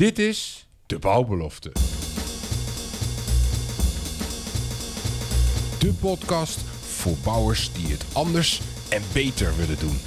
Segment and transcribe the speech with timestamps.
[0.00, 1.72] Dit is de bouwbelofte.
[5.78, 9.98] De podcast voor bouwers die het anders en beter willen doen.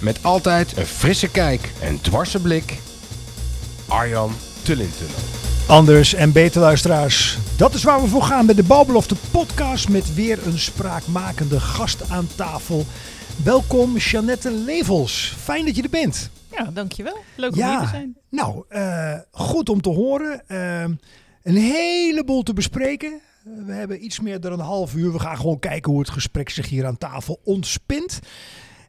[0.00, 2.78] Met altijd een frisse kijk en dwarse blik.
[3.88, 4.32] Arjan
[4.62, 5.16] Tullintunnel.
[5.68, 7.38] Anders en beter luisteraars.
[7.56, 12.10] Dat is waar we voor gaan met de Bouwbelofte podcast met weer een spraakmakende gast
[12.10, 12.86] aan tafel.
[13.44, 15.36] Welkom Jeannette Levels.
[15.38, 16.31] Fijn dat je er bent.
[16.52, 17.18] Ja, dankjewel.
[17.36, 18.16] Leuk om hier te zijn.
[18.28, 20.42] Nou, uh, goed om te horen.
[20.48, 20.82] Uh,
[21.42, 23.20] een heleboel te bespreken.
[23.46, 25.12] Uh, we hebben iets meer dan een half uur.
[25.12, 28.18] We gaan gewoon kijken hoe het gesprek zich hier aan tafel ontspint.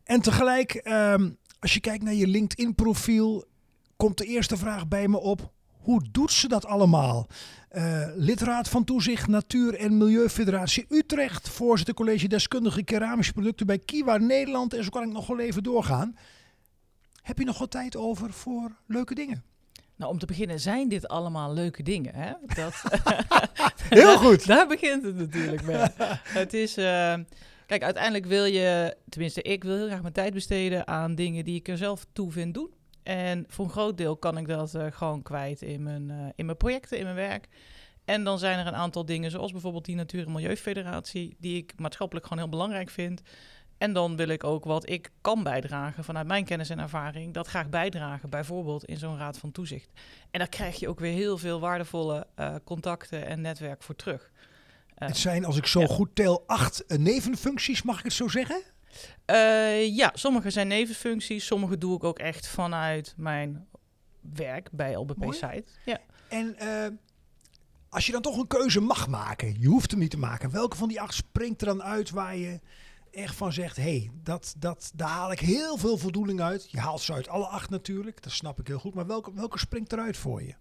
[0.04, 1.30] En tegelijk, ehm,
[1.60, 3.46] als je kijkt naar je LinkedIn-profiel,
[3.96, 5.52] komt de eerste vraag bij me op.
[5.84, 7.28] Hoe doet ze dat allemaal?
[7.72, 14.18] Uh, lidraad van Toezicht Natuur en Milieufederatie Utrecht, voorzitter college deskundige keramische producten bij Kiwa
[14.18, 14.74] Nederland.
[14.74, 16.16] En zo kan ik nog wel even doorgaan.
[17.24, 19.44] Heb je nog wat tijd over voor leuke dingen?
[19.96, 22.16] Nou, om te beginnen zijn dit allemaal leuke dingen.
[22.16, 22.32] Hè?
[22.56, 22.84] Dat,
[23.90, 24.48] Heel goed.
[24.48, 25.86] Daar begint het natuurlijk mee.
[26.24, 27.16] het is, uh,
[27.66, 31.56] kijk, uiteindelijk wil je, tenminste ik wil heel graag mijn tijd besteden aan dingen die
[31.56, 32.70] ik er zelf toe vind doen.
[33.04, 36.46] En voor een groot deel kan ik dat uh, gewoon kwijt in mijn, uh, in
[36.46, 37.48] mijn projecten, in mijn werk.
[38.06, 41.74] En dan zijn er een aantal dingen, zoals bijvoorbeeld die Natuur- en Milieufederatie, die ik
[41.78, 43.22] maatschappelijk gewoon heel belangrijk vind.
[43.84, 47.48] En dan wil ik ook wat ik kan bijdragen vanuit mijn kennis en ervaring, dat
[47.48, 49.90] graag bijdragen, bijvoorbeeld in zo'n raad van toezicht.
[50.32, 54.32] En daar krijg je ook weer heel veel waardevolle uh, contacten en netwerk voor terug.
[54.32, 55.88] Uh, het zijn, als ik zo ja.
[55.88, 58.62] goed tel, acht uh, nevenfuncties, mag ik het zo zeggen?
[59.96, 63.68] Ja, sommige zijn nevenfuncties, sommige doe ik ook echt vanuit mijn
[64.34, 65.38] werk bij LBP Mooi.
[65.38, 65.66] Site.
[65.86, 66.00] Ja.
[66.30, 66.56] En
[67.90, 70.78] als je dan toch een keuze mag maken, je hoeft hem niet te maken, welke
[70.78, 72.60] van die acht springt er dan uit waar je
[73.14, 76.72] echt van zegt, hé, hey, dat, dat, daar haal ik heel veel voldoening uit.
[76.72, 78.94] Je haalt ze uit alle acht natuurlijk, dat snap ik heel goed.
[78.94, 80.54] Maar welke, welke springt eruit voor je?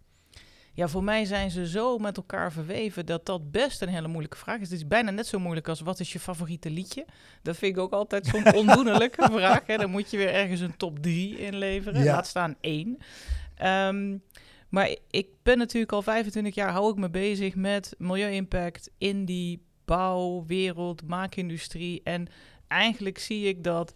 [0.75, 4.37] Ja, voor mij zijn ze zo met elkaar verweven dat dat best een hele moeilijke
[4.37, 4.71] vraag is.
[4.71, 7.07] Het is bijna net zo moeilijk als wat is je favoriete liedje?
[7.43, 9.67] Dat vind ik ook altijd zo'n ondoenlijke vraag.
[9.67, 9.77] Hè?
[9.77, 12.03] Dan moet je weer ergens een top drie inleveren.
[12.03, 12.13] Ja.
[12.13, 12.99] Laat staan één.
[13.65, 14.23] Um,
[14.69, 19.63] maar ik ben natuurlijk al 25 jaar, hou ik me bezig met milieu-impact in die
[19.85, 22.01] bouw, wereld, maakindustrie.
[22.03, 22.27] En
[22.69, 23.95] eigenlijk zie ik dat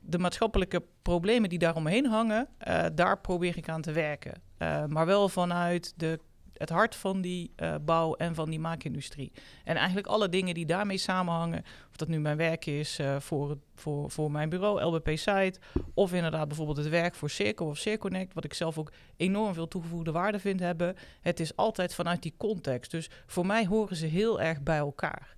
[0.00, 4.42] de maatschappelijke problemen die daaromheen hangen, uh, daar probeer ik aan te werken.
[4.58, 6.20] Uh, maar wel vanuit de,
[6.60, 9.32] het hart van die uh, bouw en van die maakindustrie.
[9.64, 14.10] En eigenlijk alle dingen die daarmee samenhangen, of dat nu mijn werk is voor, voor,
[14.10, 15.58] voor mijn bureau, LBP Site,
[15.94, 19.68] of inderdaad bijvoorbeeld het werk voor Circo of Circonnect, wat ik zelf ook enorm veel
[19.68, 20.96] toegevoegde waarde vind hebben.
[21.20, 22.90] Het is altijd vanuit die context.
[22.90, 25.36] Dus voor mij horen ze heel erg bij elkaar.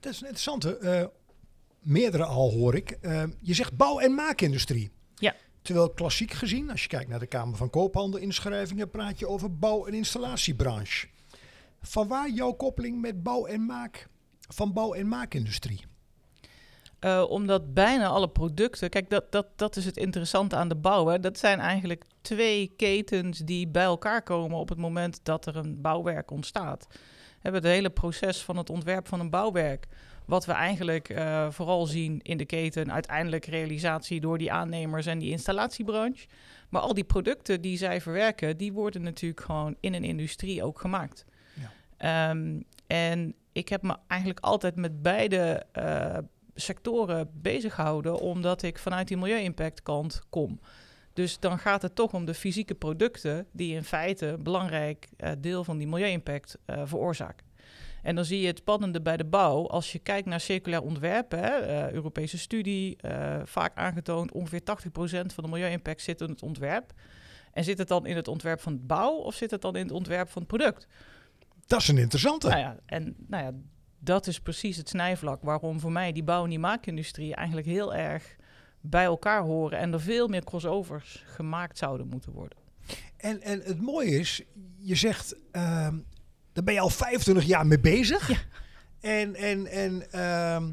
[0.00, 0.78] Dat is een interessante.
[0.80, 1.04] Uh,
[1.78, 2.98] meerdere al hoor ik.
[3.40, 4.90] Je zegt bouw- en maakindustrie.
[5.14, 5.34] Ja.
[5.62, 9.58] Terwijl klassiek gezien, als je kijkt naar de Kamer van Koophandel inschrijvingen, praat je over
[9.58, 11.08] bouw- en installatiebranche.
[11.80, 14.08] Van waar jouw koppeling met bouw- en maak,
[14.48, 15.84] van bouw- en maakindustrie?
[17.00, 21.06] Uh, omdat bijna alle producten, kijk, dat, dat, dat is het interessante aan de bouw.
[21.06, 21.20] Hè.
[21.20, 25.80] Dat zijn eigenlijk twee ketens die bij elkaar komen op het moment dat er een
[25.80, 26.86] bouwwerk ontstaat
[27.40, 29.86] hebben het hele proces van het ontwerp van een bouwwerk.
[30.30, 35.18] Wat we eigenlijk uh, vooral zien in de keten, uiteindelijk realisatie door die aannemers en
[35.18, 36.26] die installatiebranche.
[36.68, 40.80] Maar al die producten die zij verwerken, die worden natuurlijk gewoon in een industrie ook
[40.80, 41.24] gemaakt.
[41.98, 42.30] Ja.
[42.30, 46.18] Um, en ik heb me eigenlijk altijd met beide uh,
[46.54, 50.60] sectoren bezig gehouden, omdat ik vanuit die milieu-impact kant kom.
[51.12, 55.30] Dus dan gaat het toch om de fysieke producten die in feite een belangrijk uh,
[55.38, 57.49] deel van die milieu-impact uh, veroorzaken.
[58.02, 59.66] En dan zie je het spannende bij de bouw.
[59.68, 62.98] Als je kijkt naar circulair ontwerpen, hè, uh, Europese studie,
[63.44, 66.92] vaak aangetoond, ongeveer 80% van de milieu-impact zit in het ontwerp.
[67.52, 69.82] En zit het dan in het ontwerp van de bouw of zit het dan in
[69.82, 70.86] het ontwerp van het product?
[71.66, 72.48] Dat is een interessante.
[72.48, 73.52] Nou ja, en nou ja,
[73.98, 77.94] dat is precies het snijvlak waarom voor mij die bouw- en die maakindustrie eigenlijk heel
[77.94, 78.36] erg
[78.80, 82.58] bij elkaar horen en er veel meer crossovers gemaakt zouden moeten worden.
[83.16, 84.42] En, en het mooie is,
[84.78, 85.88] je zegt, uh,
[86.64, 88.28] daar ben je al 25 jaar mee bezig.
[88.28, 88.36] Ja.
[89.00, 90.68] En, en, en uh,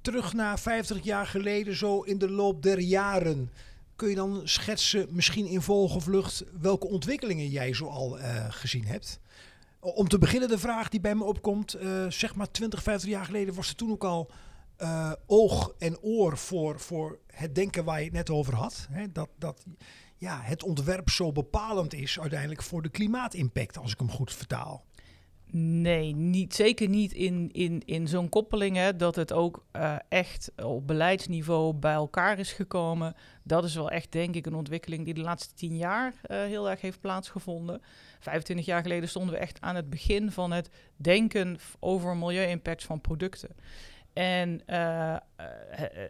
[0.00, 3.50] terug naar 50 jaar geleden, zo in de loop der jaren,
[3.96, 9.20] kun je dan schetsen, misschien in vogelvlucht, welke ontwikkelingen jij zo al uh, gezien hebt?
[9.80, 13.24] Om te beginnen de vraag die bij me opkomt, uh, zeg maar 20, 50 jaar
[13.24, 14.30] geleden was er toen ook al
[14.78, 18.86] uh, oog en oor voor, voor het denken waar je het net over had.
[18.90, 19.12] Hè?
[19.12, 19.64] Dat, dat
[20.20, 24.84] ja, het ontwerp zo bepalend is uiteindelijk voor de klimaatimpact, als ik hem goed vertaal.
[25.52, 28.76] Nee, niet, zeker niet in, in, in zo'n koppeling.
[28.76, 33.14] Hè, dat het ook uh, echt op beleidsniveau bij elkaar is gekomen.
[33.44, 36.70] Dat is wel echt, denk ik, een ontwikkeling die de laatste tien jaar uh, heel
[36.70, 37.82] erg heeft plaatsgevonden.
[38.20, 43.00] 25 jaar geleden stonden we echt aan het begin van het denken over milieu-impact van
[43.00, 43.56] producten.
[44.12, 45.16] En uh,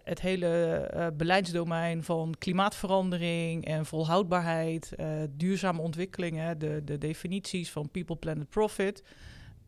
[0.05, 4.95] het hele beleidsdomein van klimaatverandering en volhoudbaarheid,
[5.31, 9.03] duurzame ontwikkelingen, de, de definities van people, planet, profit.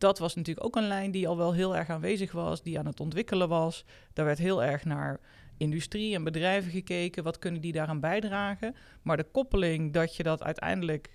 [0.03, 2.85] Dat was natuurlijk ook een lijn die al wel heel erg aanwezig was, die aan
[2.85, 3.85] het ontwikkelen was.
[4.13, 5.19] Daar werd heel erg naar
[5.57, 7.23] industrie en bedrijven gekeken.
[7.23, 8.75] Wat kunnen die daaraan bijdragen?
[9.01, 11.11] Maar de koppeling dat je dat uiteindelijk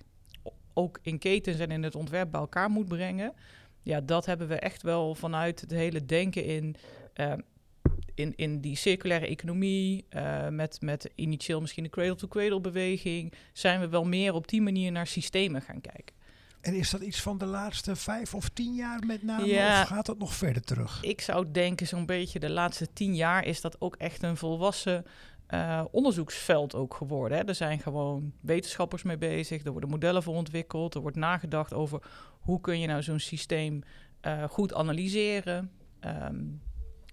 [0.74, 3.32] ook in ketens en in het ontwerp bij elkaar moet brengen.
[3.82, 6.76] Ja, dat hebben we echt wel vanuit het hele denken in
[7.14, 7.32] uh,
[8.14, 13.88] in, in die circulaire economie, uh, met, met initieel misschien de cradle-to-cradle beweging, zijn we
[13.88, 16.17] wel meer op die manier naar systemen gaan kijken.
[16.60, 19.88] En is dat iets van de laatste vijf of tien jaar met name, ja, of
[19.88, 21.02] gaat dat nog verder terug?
[21.02, 25.04] Ik zou denken zo'n beetje de laatste tien jaar is dat ook echt een volwassen
[25.50, 27.38] uh, onderzoeksveld ook geworden.
[27.38, 27.44] Hè.
[27.44, 32.02] Er zijn gewoon wetenschappers mee bezig, er worden modellen voor ontwikkeld, er wordt nagedacht over
[32.40, 33.82] hoe kun je nou zo'n systeem
[34.22, 35.70] uh, goed analyseren.
[36.00, 36.62] Um,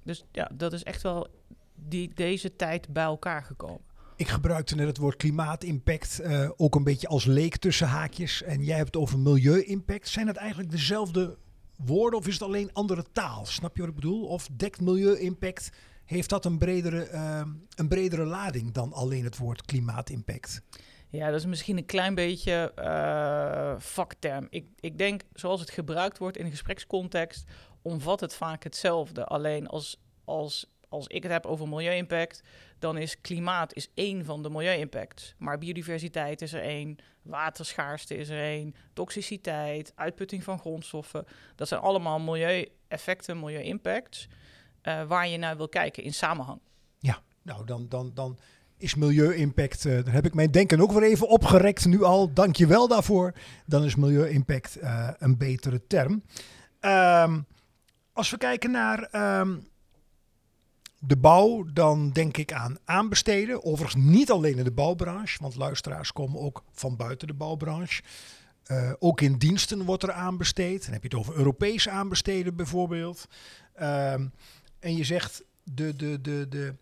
[0.04, 1.28] dus ja, dat is echt wel
[1.76, 3.82] die, deze tijd bij elkaar gekomen.
[4.18, 8.44] Ik gebruikte net het woord klimaatimpact uh, ook een beetje als leek tussen haakjes.
[8.44, 10.08] En jij hebt het over milieu-impact.
[10.08, 11.38] Zijn het eigenlijk dezelfde
[11.78, 13.46] woorden of is het alleen andere taal?
[13.46, 14.26] Snap je wat ik bedoel?
[14.26, 15.70] Of dekt milieu-impact,
[16.06, 17.42] heeft dat een bredere, uh,
[17.76, 20.62] een bredere lading dan alleen het woord klimaatimpact?
[21.10, 24.48] Ja, dat is misschien een klein beetje uh, vakterm.
[24.50, 27.44] Ik, ik denk, zoals het gebruikt wordt in een gesprekscontext,
[27.82, 29.26] omvat het vaak hetzelfde.
[29.26, 32.44] Alleen als, als, als ik het heb over milieu-impact,
[32.80, 35.36] dan is klimaat is één van de milieu-impacts.
[35.38, 41.26] Maar biodiversiteit is er één, waterschaarste is er één, toxiciteit, uitputting van grondstoffen.
[41.56, 44.28] Dat zijn allemaal milieu-effecten, milieu-impacts,
[44.84, 46.60] uh, waar je naar wil kijken in samenhang.
[47.00, 48.38] Ja, nou dan, dan, dan
[48.78, 52.34] is milieu-impact, uh, daar heb ik mijn denken ook weer even opgerekt nu al.
[52.34, 53.34] Dank je wel daarvoor.
[53.66, 56.24] Dan is milieu-impact uh, een betere term.
[56.82, 57.46] Um,
[58.14, 59.68] als we kijken naar um,
[61.08, 63.64] de bouw, dan denk ik aan aanbesteden.
[63.64, 68.02] Overigens niet alleen in de bouwbranche, want luisteraars komen ook van buiten de bouwbranche.
[68.68, 70.84] Uh, ook in diensten wordt er aanbesteed.
[70.84, 73.28] Dan heb je het over Europees aanbesteden bijvoorbeeld.
[73.82, 74.32] Um,
[74.80, 76.76] en je zegt de, de, de, de,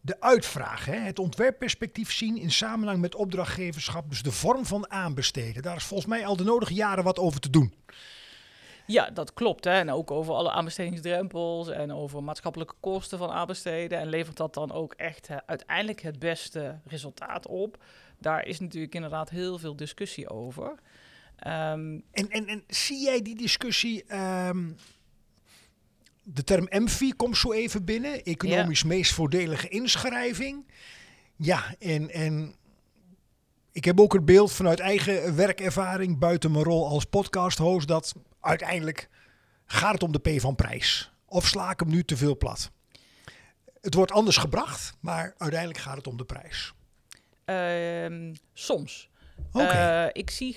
[0.00, 0.96] de uitvraag, hè?
[0.96, 4.08] het ontwerpperspectief zien in samenhang met opdrachtgeverschap.
[4.10, 5.62] Dus de vorm van aanbesteden.
[5.62, 7.74] Daar is volgens mij al de nodige jaren wat over te doen.
[8.86, 9.64] Ja, dat klopt.
[9.64, 9.70] Hè.
[9.70, 13.98] En ook over alle aanbestedingsdrempels en over maatschappelijke kosten van aanbesteden.
[13.98, 17.84] En levert dat dan ook echt hè, uiteindelijk het beste resultaat op?
[18.18, 20.68] Daar is natuurlijk inderdaad heel veel discussie over.
[21.46, 24.16] Um, en, en, en zie jij die discussie...
[24.16, 24.76] Um,
[26.28, 28.22] de term MVI komt zo even binnen.
[28.22, 30.66] Economisch meest voordelige inschrijving.
[31.36, 32.54] Ja, en, en
[33.72, 38.14] ik heb ook het beeld vanuit eigen werkervaring, buiten mijn rol als podcast-host, dat
[38.46, 39.08] uiteindelijk
[39.66, 41.10] gaat het om de P van prijs.
[41.26, 42.70] Of sla ik hem nu te veel plat?
[43.80, 46.72] Het wordt anders gebracht, maar uiteindelijk gaat het om de prijs.
[47.46, 49.08] Uh, soms.
[49.52, 50.04] Okay.
[50.04, 50.56] Uh, ik zie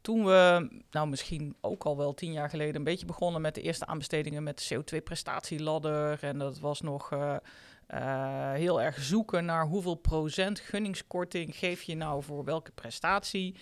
[0.00, 3.62] toen we, nou misschien ook al wel tien jaar geleden, een beetje begonnen met de
[3.62, 6.18] eerste aanbestedingen met de CO2-prestatieladder.
[6.22, 7.36] En dat was nog uh,
[7.94, 13.54] uh, heel erg zoeken naar hoeveel procent gunningskorting geef je nou voor welke prestatie.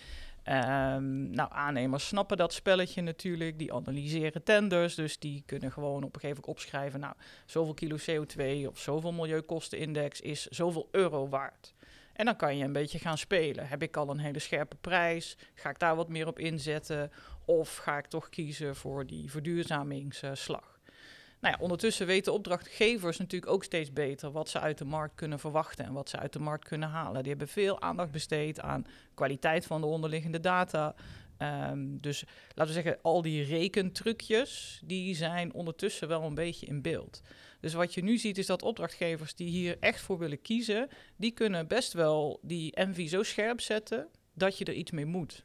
[0.48, 3.58] Um, nou, aannemers snappen dat spelletje natuurlijk.
[3.58, 4.94] Die analyseren tenders.
[4.94, 7.00] Dus die kunnen gewoon op een gegeven moment opschrijven.
[7.00, 7.14] Nou,
[7.46, 11.74] zoveel kilo CO2 of zoveel milieukostenindex is zoveel euro waard.
[12.12, 13.68] En dan kan je een beetje gaan spelen.
[13.68, 15.36] Heb ik al een hele scherpe prijs?
[15.54, 17.10] Ga ik daar wat meer op inzetten?
[17.44, 20.75] Of ga ik toch kiezen voor die verduurzamingsslag?
[21.40, 25.38] Nou ja, ondertussen weten opdrachtgevers natuurlijk ook steeds beter wat ze uit de markt kunnen
[25.38, 27.20] verwachten en wat ze uit de markt kunnen halen.
[27.20, 30.94] Die hebben veel aandacht besteed aan kwaliteit van de onderliggende data.
[31.38, 36.82] Um, dus laten we zeggen, al die rekentrucjes, die zijn ondertussen wel een beetje in
[36.82, 37.22] beeld.
[37.60, 41.30] Dus wat je nu ziet is dat opdrachtgevers die hier echt voor willen kiezen, die
[41.30, 45.44] kunnen best wel die MV zo scherp zetten dat je er iets mee moet.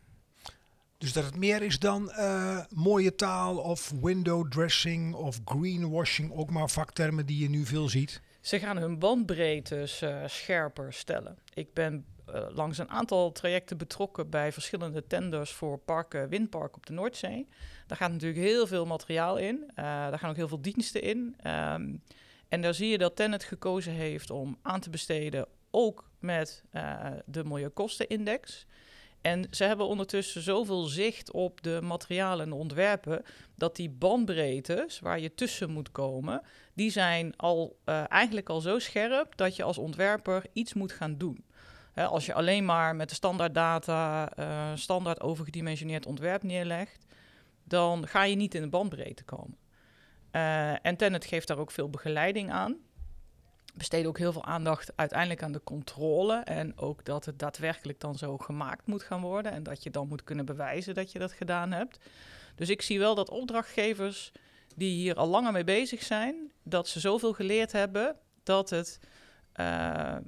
[1.01, 6.49] Dus dat het meer is dan uh, mooie taal of window dressing of greenwashing, ook
[6.49, 8.21] maar vaktermen die je nu veel ziet.
[8.41, 11.37] Ze gaan hun bandbreedtes uh, scherper stellen.
[11.53, 16.85] Ik ben uh, langs een aantal trajecten betrokken bij verschillende tenders voor parken, windpark op
[16.85, 17.47] de Noordzee.
[17.87, 19.71] Daar gaat natuurlijk heel veel materiaal in.
[19.75, 21.35] daar gaan ook heel veel diensten in.
[21.47, 22.01] Um,
[22.49, 26.63] en daar zie je dat Tennet gekozen heeft om aan te besteden ook met
[27.25, 28.65] de milieukostenindex.
[29.21, 33.23] En ze hebben ondertussen zoveel zicht op de materialen en ontwerpen,
[33.55, 36.41] dat die bandbreedtes waar je tussen moet komen,
[36.73, 41.17] die zijn al, uh, eigenlijk al zo scherp dat je als ontwerper iets moet gaan
[41.17, 41.45] doen.
[41.95, 47.05] Als je alleen maar met de standaard data, uh, standaard overgedimensioneerd ontwerp neerlegt,
[47.63, 49.57] dan ga je niet in de bandbreedte komen.
[50.31, 52.77] Uh, en Tenet geeft daar ook veel begeleiding aan
[53.73, 56.35] besteden ook heel veel aandacht uiteindelijk aan de controle.
[56.35, 59.51] En ook dat het daadwerkelijk dan zo gemaakt moet gaan worden.
[59.51, 61.99] En dat je dan moet kunnen bewijzen dat je dat gedaan hebt.
[62.55, 64.31] Dus ik zie wel dat opdrachtgevers
[64.75, 68.99] die hier al langer mee bezig zijn, dat ze zoveel geleerd hebben dat, het,
[69.55, 69.65] uh,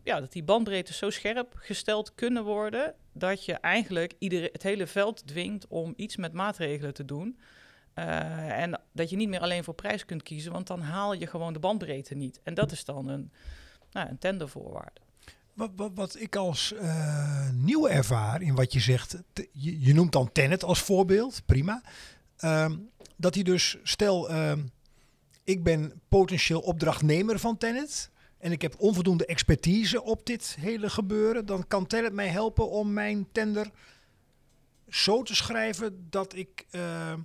[0.04, 2.96] ja, dat die bandbreedte zo scherp gesteld kunnen worden.
[3.14, 7.40] Dat je eigenlijk iedere, het hele veld dwingt om iets met maatregelen te doen.
[7.96, 11.28] Uh, en dat je niet meer alleen voor prijs kunt kiezen, want dan haal je
[11.28, 12.40] gewoon de bandbreedte niet.
[12.44, 13.32] En dat is dan een,
[13.92, 15.02] nou, een tendervoorwaarde.
[15.54, 19.18] Wat, wat, wat ik als uh, nieuw ervaar in wat je zegt,
[19.52, 21.84] je, je, noemt dan Tenet als voorbeeld, prima.
[22.40, 22.72] Uh,
[23.16, 24.64] dat hij dus, stel, ehm,
[25.44, 31.46] ik ben potentieel opdrachtnemer van Tenet en ik heb onvoldoende expertise op dit hele gebeuren,
[31.46, 33.72] dan kan Tenet mij helpen om mijn tender
[34.90, 37.20] zo te schrijven dat ik ehm,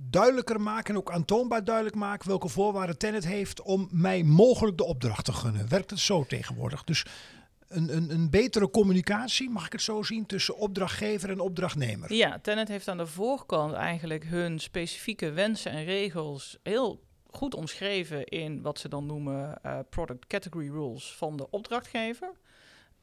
[0.00, 4.84] duidelijker maken en ook aantoonbaar duidelijk maken welke voorwaarden Tenet heeft om mij mogelijk de
[4.84, 5.68] opdracht te gunnen.
[5.68, 6.84] Werkt het zo tegenwoordig?
[6.84, 7.04] Dus
[7.68, 12.12] een, een, een betere communicatie, mag ik het zo zien, tussen opdrachtgever en opdrachtnemer.
[12.12, 18.24] Ja, Tenet heeft aan de voorkant eigenlijk hun specifieke wensen en regels heel goed omschreven
[18.24, 22.32] in wat ze dan noemen uh, product category rules van de opdrachtgever.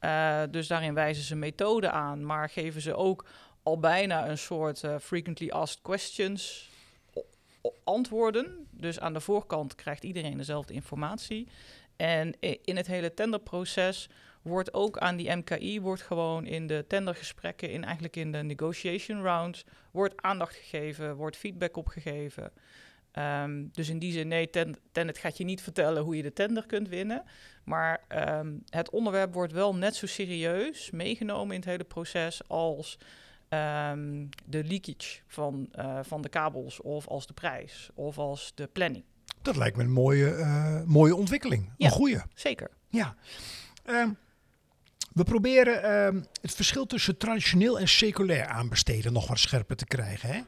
[0.00, 3.26] Uh, dus daarin wijzen ze methoden aan, maar geven ze ook
[3.62, 6.70] al bijna een soort uh, frequently asked questions
[7.84, 8.66] antwoorden.
[8.70, 11.48] Dus aan de voorkant krijgt iedereen dezelfde informatie.
[11.96, 14.08] En in het hele tenderproces
[14.42, 19.22] wordt ook aan die MKI, wordt gewoon in de tendergesprekken, in eigenlijk in de negotiation
[19.22, 22.52] rounds, wordt aandacht gegeven, wordt feedback opgegeven.
[23.18, 26.32] Um, dus in die zin, nee, ten, Tenet gaat je niet vertellen hoe je de
[26.32, 27.22] tender kunt winnen.
[27.64, 28.04] Maar
[28.38, 32.98] um, het onderwerp wordt wel net zo serieus meegenomen in het hele proces als
[33.48, 38.66] um, de leakage van, uh, van de kabels of als de prijs of als de
[38.66, 39.04] planning.
[39.42, 41.72] Dat lijkt me een mooie, uh, mooie ontwikkeling.
[41.76, 42.24] Ja, een goede.
[42.34, 42.70] Zeker.
[42.88, 43.16] Ja.
[43.86, 44.16] Um,
[45.12, 50.28] we proberen um, het verschil tussen traditioneel en seculair aanbesteden nog wat scherper te krijgen.
[50.28, 50.40] Hè?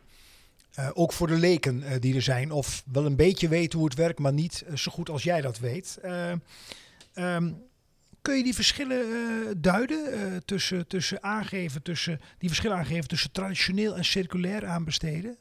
[0.79, 3.89] Uh, ook voor de leken uh, die er zijn, of wel een beetje weten hoe
[3.89, 5.99] het werkt, maar niet uh, zo goed als jij dat weet.
[7.15, 7.67] Um,
[8.29, 13.33] kun je die verschillen uh, duiden uh, tussen, tussen aangeven, tussen die verschillen aangeven tussen
[13.33, 15.37] traditioneel en circulair aanbesteden?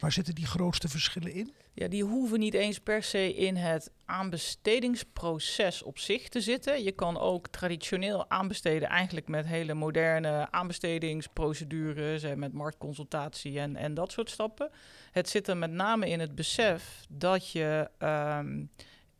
[0.00, 1.54] Waar zitten die grootste verschillen in?
[1.74, 6.82] Ja, die hoeven niet eens per se in het aanbestedingsproces op zich te zitten.
[6.82, 13.94] Je kan ook traditioneel aanbesteden, eigenlijk met hele moderne aanbestedingsprocedures en met marktconsultatie en, en
[13.94, 14.70] dat soort stappen.
[15.12, 17.90] Het zit er met name in het besef dat je.
[17.98, 18.70] Um,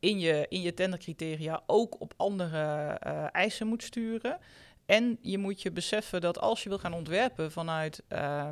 [0.05, 4.39] in je, in je tendercriteria ook op andere uh, eisen moet sturen.
[4.87, 8.49] En je moet je beseffen dat als je wil gaan ontwerpen vanuit uh,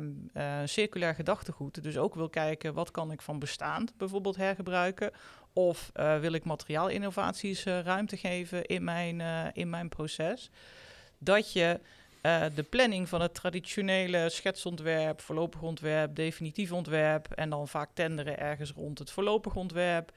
[0.65, 5.11] circulair gedachtegoed, dus ook wil kijken wat kan ik van bestaand bijvoorbeeld hergebruiken,
[5.53, 9.21] of uh, wil ik materiaalinnovaties ruimte geven in mijn,
[9.53, 10.49] in mijn proces,
[11.17, 11.79] dat je
[12.55, 18.71] de planning van het traditionele schetsontwerp, voorlopig ontwerp, definitief ontwerp en dan vaak tenderen ergens
[18.71, 20.11] rond het voorlopig ontwerp,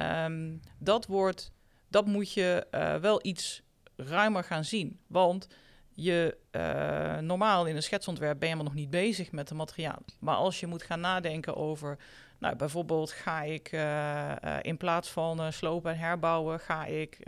[0.00, 1.52] Um, dat, wordt,
[1.88, 3.62] dat moet je uh, wel iets
[3.96, 5.00] ruimer gaan zien.
[5.06, 5.46] Want
[5.94, 10.02] je, uh, normaal in een schetsontwerp ben je maar nog niet bezig met de materiaal.
[10.18, 11.98] Maar als je moet gaan nadenken over,
[12.38, 17.18] nou, bijvoorbeeld ga ik uh, in plaats van slopen en herbouwen, ga ik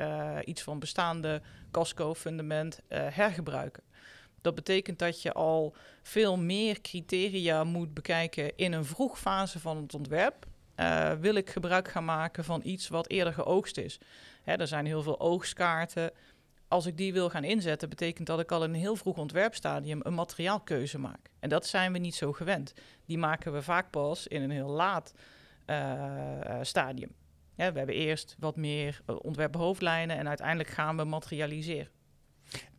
[0.45, 3.83] iets van bestaande casco-fundament hergebruiken.
[4.41, 9.77] Dat betekent dat je al veel meer criteria moet bekijken in een vroeg fase van
[9.77, 10.47] het ontwerp
[10.83, 14.01] uh, wil ik gebruik gaan maken van iets wat eerder geoogst is.
[14.43, 16.11] Hè, er zijn heel veel oogstkaarten.
[16.69, 20.01] Als ik die wil gaan inzetten, betekent dat ik al in een heel vroeg ontwerpstadium
[20.03, 21.31] een materiaalkeuze maak.
[21.41, 22.73] En dat zijn we niet zo gewend.
[23.07, 25.15] Die maken we vaak pas in een heel laat
[25.67, 27.11] uh, stadium.
[27.55, 31.89] Ja, we hebben eerst wat meer ontwerphoofdlijnen en uiteindelijk gaan we materialiseren.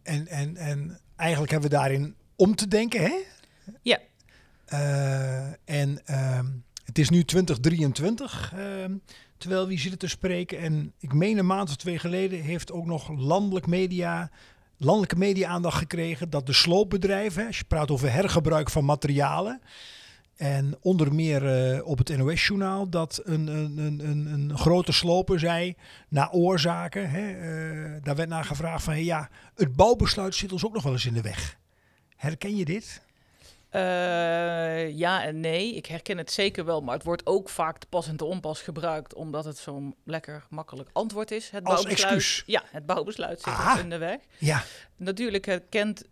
[0.04, 3.24] En, en, en eigenlijk hebben we daarin om te denken, hè?
[3.82, 4.00] Ja.
[4.74, 6.40] Uh, en uh,
[6.94, 8.60] het is nu 2023, uh,
[9.38, 10.60] terwijl we zitten te spreken.
[10.60, 14.32] En ik meen een maand of twee geleden heeft ook nog landelijk media,
[14.78, 19.62] landelijke media aandacht gekregen dat de sloopbedrijven, als je praat over hergebruik van materialen.
[20.36, 25.76] En onder meer uh, op het NOS-journaal dat een, een, een, een, grote sloper zei,
[26.10, 30.74] na oorzaken, hè, uh, daar werd naar gevraagd van, ja, het bouwbesluit zit ons ook
[30.74, 31.58] nog wel eens in de weg.
[32.16, 33.02] Herken je dit?
[33.76, 35.76] Uh, ja en nee.
[35.76, 38.62] Ik herken het zeker wel, maar het wordt ook vaak te pas en te onpas
[38.62, 41.50] gebruikt, omdat het zo'n lekker makkelijk antwoord is.
[41.50, 42.44] Het Als excuus?
[42.46, 43.80] Ja, het bouwbesluit zit Aha.
[43.80, 44.20] in de weg.
[44.38, 44.64] Ja.
[44.96, 46.04] Natuurlijk herkent...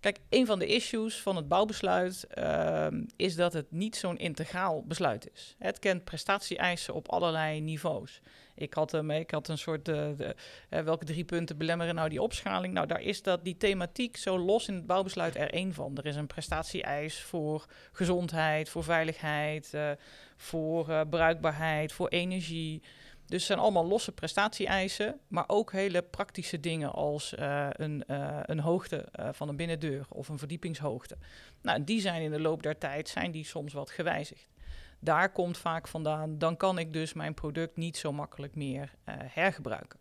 [0.00, 4.84] Kijk, een van de issues van het bouwbesluit uh, is dat het niet zo'n integraal
[4.84, 5.54] besluit is.
[5.58, 8.20] Het kent prestatie-eisen op allerlei niveaus.
[8.56, 10.34] Ik had, hem, ik had een soort, uh, de,
[10.68, 12.74] welke drie punten belemmeren nou die opschaling?
[12.74, 15.96] Nou, daar is dat, die thematiek zo los in het bouwbesluit er één van.
[15.96, 19.90] Er is een prestatie-eis voor gezondheid, voor veiligheid, uh,
[20.36, 22.82] voor bruikbaarheid, voor energie.
[23.26, 27.34] Dus het zijn allemaal losse prestatie-eisen, maar ook hele praktische dingen als
[27.70, 28.04] een,
[28.50, 31.16] een hoogte van een binnendeur of een verdiepingshoogte.
[31.62, 34.55] Nou, die zijn in de loop der tijd zijn die soms wat gewijzigd.
[34.98, 38.94] Daar komt vaak vandaan, dan kan ik dus mijn product niet zo makkelijk meer
[39.32, 39.98] hergebruiken.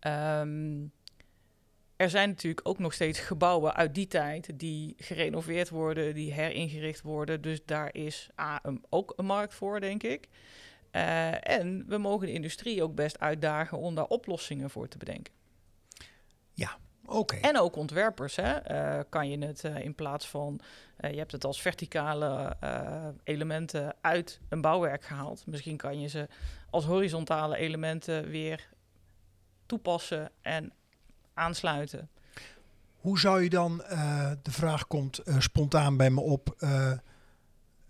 [0.00, 0.92] Um,
[1.96, 7.02] er zijn natuurlijk ook nog steeds gebouwen uit die tijd die gerenoveerd worden, die heringericht
[7.02, 7.40] worden.
[7.40, 10.28] Dus daar is A, een, ook een markt voor, denk ik.
[10.92, 15.32] Uh, en we mogen de industrie ook best uitdagen om daar oplossingen voor te bedenken.
[16.52, 16.78] Ja.
[17.12, 17.40] Okay.
[17.40, 20.60] En ook ontwerpers, hè, uh, kan je het uh, in plaats van,
[21.00, 22.56] je hebt het als verticale
[23.24, 25.46] elementen uit een bouwwerk gehaald.
[25.46, 26.28] Misschien kan je ze
[26.70, 28.68] als horizontale elementen weer
[29.66, 30.72] toepassen en
[31.34, 32.08] aansluiten.
[32.96, 33.76] Hoe zou je dan,
[34.42, 36.54] de vraag komt spontaan bij me op,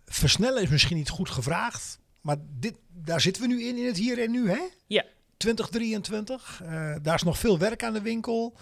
[0.05, 3.97] versnellen is misschien niet goed gevraagd, maar dit, daar zitten we nu in, in het
[3.97, 4.69] hier en nu, hè?
[4.87, 5.05] Ja.
[5.37, 6.61] 2023.
[6.63, 8.57] Uh, daar is nog veel werk aan de winkel.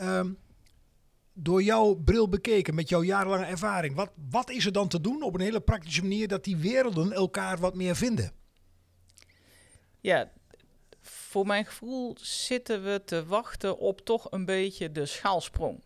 [0.00, 0.38] Um,
[1.32, 5.22] door jouw bril bekeken, met jouw jarenlange ervaring, wat, wat is er dan te doen
[5.22, 8.32] op een hele praktische manier dat die werelden elkaar wat meer vinden?
[10.00, 10.30] Ja,
[11.00, 15.82] voor mijn gevoel zitten we te wachten op toch een beetje de schaalsprong.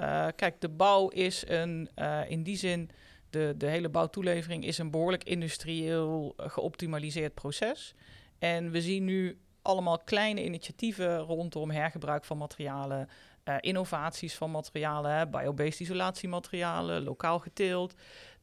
[0.00, 2.90] Uh, kijk, de bouw is een, uh, in die zin
[3.30, 7.94] de, de hele bouwtoelevering is een behoorlijk industrieel uh, geoptimaliseerd proces.
[8.38, 13.08] En we zien nu allemaal kleine initiatieven rondom hergebruik van materialen,
[13.44, 17.94] uh, innovaties van materialen, biobased isolatiematerialen, lokaal geteeld.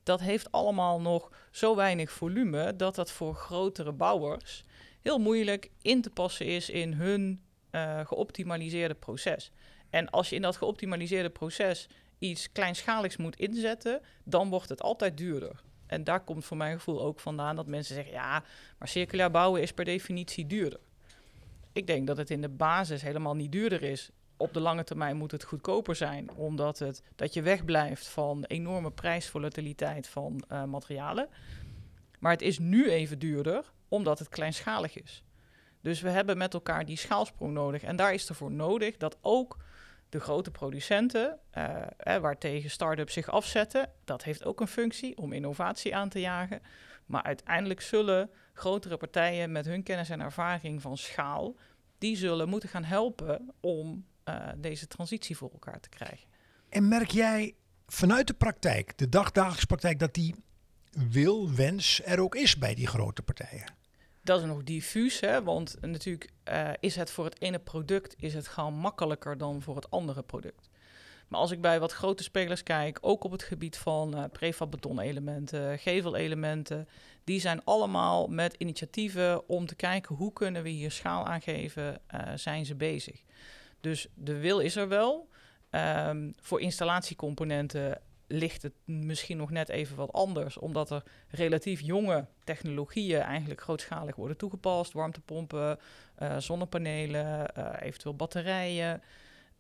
[0.04, 4.63] Dat heeft allemaal nog zo weinig volume dat dat voor grotere bouwers
[5.02, 9.52] heel moeilijk in te passen is in hun uh, geoptimaliseerde proces.
[9.89, 11.88] En als je in dat geoptimaliseerde proces
[12.19, 15.62] iets kleinschaligs moet inzetten, dan wordt het altijd duurder.
[15.86, 18.43] En daar komt voor mijn gevoel ook vandaan dat mensen zeggen: ja,
[18.78, 20.80] maar circulair bouwen is per definitie duurder.
[21.73, 24.10] Ik denk dat het in de basis helemaal niet duurder is.
[24.41, 28.91] Op de lange termijn moet het goedkoper zijn, omdat het, dat je wegblijft van enorme
[28.91, 31.30] prijsvolatiliteit van uh, materialen.
[32.19, 35.23] Maar het is nu even duurder, omdat het kleinschalig is.
[35.82, 37.84] Dus we hebben met elkaar die schaalsprong nodig.
[37.84, 39.58] En daar is ervoor nodig dat ook
[40.10, 45.34] de grote producenten, uh, eh, waartegen start-ups zich afzetten, dat heeft ook een functie om
[45.34, 46.62] innovatie aan te jagen.
[47.06, 51.56] Maar uiteindelijk zullen grotere partijen met hun kennis en ervaring van schaal,
[51.97, 56.27] die zullen moeten gaan helpen om uh, deze transitie voor elkaar te krijgen.
[56.69, 57.55] En merk jij
[57.88, 60.36] vanuit de praktijk, de dagdagelijkse praktijk, dat die
[60.91, 63.73] wil, wens er ook is bij die grote partijen?
[64.23, 65.43] Dat is nog diffuus, hè?
[65.43, 69.75] want natuurlijk uh, is het voor het ene product is het gewoon makkelijker dan voor
[69.75, 70.69] het andere product.
[71.27, 74.71] Maar als ik bij wat grote spelers kijk, ook op het gebied van uh, prefab
[74.71, 76.88] betonelementen, gevelelementen,
[77.23, 82.01] die zijn allemaal met initiatieven om te kijken hoe kunnen we hier schaal aan geven,
[82.13, 83.21] uh, zijn ze bezig.
[83.82, 85.30] Dus de wil is er wel.
[85.72, 92.26] Um, voor installatiecomponenten ligt het misschien nog net even wat anders, omdat er relatief jonge
[92.44, 94.94] technologieën eigenlijk grootschalig worden toegepast.
[94.94, 95.80] Warmtepompen,
[96.20, 99.02] uh, zonnepanelen, uh, eventueel batterijen.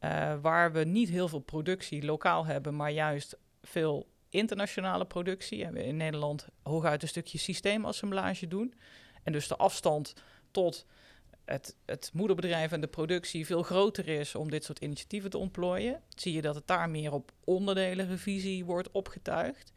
[0.03, 5.65] Uh, waar we niet heel veel productie lokaal hebben, maar juist veel internationale productie.
[5.65, 8.73] En we in Nederland hooguit een stukje systeemassemblage doen.
[9.23, 10.13] En dus de afstand
[10.51, 10.85] tot
[11.45, 16.01] het, het moederbedrijf en de productie veel groter is om dit soort initiatieven te ontplooien,
[16.15, 19.73] zie je dat het daar meer op onderdelenrevisie wordt opgetuigd.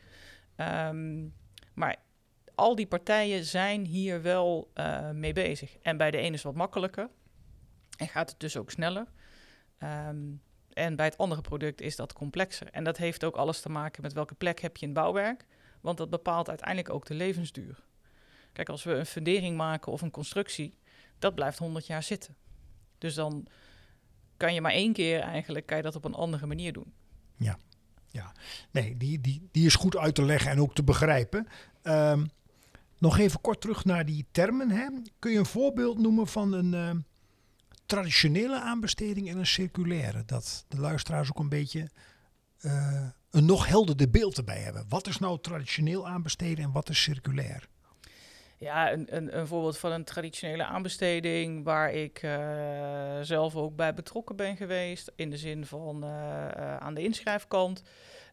[0.57, 1.35] Um,
[1.75, 1.97] maar
[2.55, 5.77] al die partijen zijn hier wel uh, mee bezig.
[5.77, 7.09] En bij de ene is wat makkelijker
[7.97, 9.07] en gaat het dus ook sneller.
[9.83, 12.71] Um, en bij het andere product is dat complexer.
[12.71, 15.47] En dat heeft ook alles te maken met welke plek heb je in bouwwerk.
[15.81, 17.85] Want dat bepaalt uiteindelijk ook de levensduur.
[18.53, 20.79] Kijk, als we een fundering maken of een constructie,
[21.19, 22.37] dat blijft 100 jaar zitten.
[22.99, 23.47] Dus dan
[24.37, 26.93] kan je maar één keer eigenlijk kan je dat op een andere manier doen.
[27.37, 27.59] Ja,
[28.11, 28.33] ja.
[28.71, 31.49] nee, die, die, die is goed uit te leggen en ook te begrijpen.
[31.83, 32.31] Um,
[32.99, 34.71] nog even kort terug naar die termen.
[34.71, 34.87] Hè.
[35.19, 37.03] Kun je een voorbeeld noemen van een uh,
[37.87, 40.25] traditionele aanbesteding en een circulaire?
[40.25, 41.91] Dat de luisteraars ook een beetje
[42.59, 44.85] eh, een nog helderder beeld erbij hebben.
[44.89, 47.69] Wat is nou traditioneel aanbesteden en wat is circulair?
[48.65, 53.95] Ja, een, een, een voorbeeld van een traditionele aanbesteding waar ik uh, zelf ook bij
[53.95, 55.13] betrokken ben geweest.
[55.17, 57.83] In de zin van uh, uh, aan de inschrijfkant.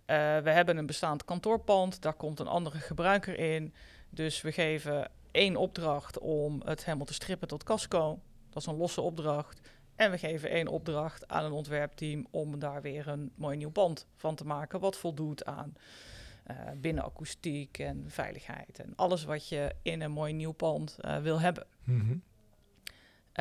[0.05, 3.73] we hebben een bestaand kantoorpand, daar komt een andere gebruiker in.
[4.09, 8.19] Dus we geven één opdracht om het helemaal te strippen tot casco.
[8.49, 9.61] Dat is een losse opdracht.
[9.95, 14.07] En we geven één opdracht aan een ontwerpteam om daar weer een mooi nieuw pand
[14.15, 14.79] van te maken.
[14.79, 15.73] Wat voldoet aan
[16.47, 18.79] uh, binnenakoestiek en veiligheid.
[18.79, 21.67] En alles wat je in een mooi nieuw pand uh, wil hebben.
[21.83, 22.23] Mm -hmm.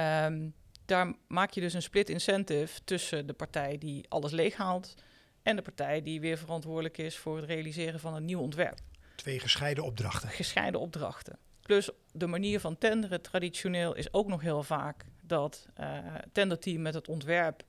[0.04, 4.94] um, daar maak je dus een split incentive tussen de partij die alles leeghaalt.
[5.42, 8.78] En de partij die weer verantwoordelijk is voor het realiseren van een nieuw ontwerp.
[9.14, 10.28] Twee gescheiden opdrachten.
[10.28, 11.38] Gescheiden opdrachten.
[11.60, 16.82] Plus de manier van tenderen traditioneel is ook nog heel vaak dat uh, het tenderteam
[16.82, 17.64] met het ontwerp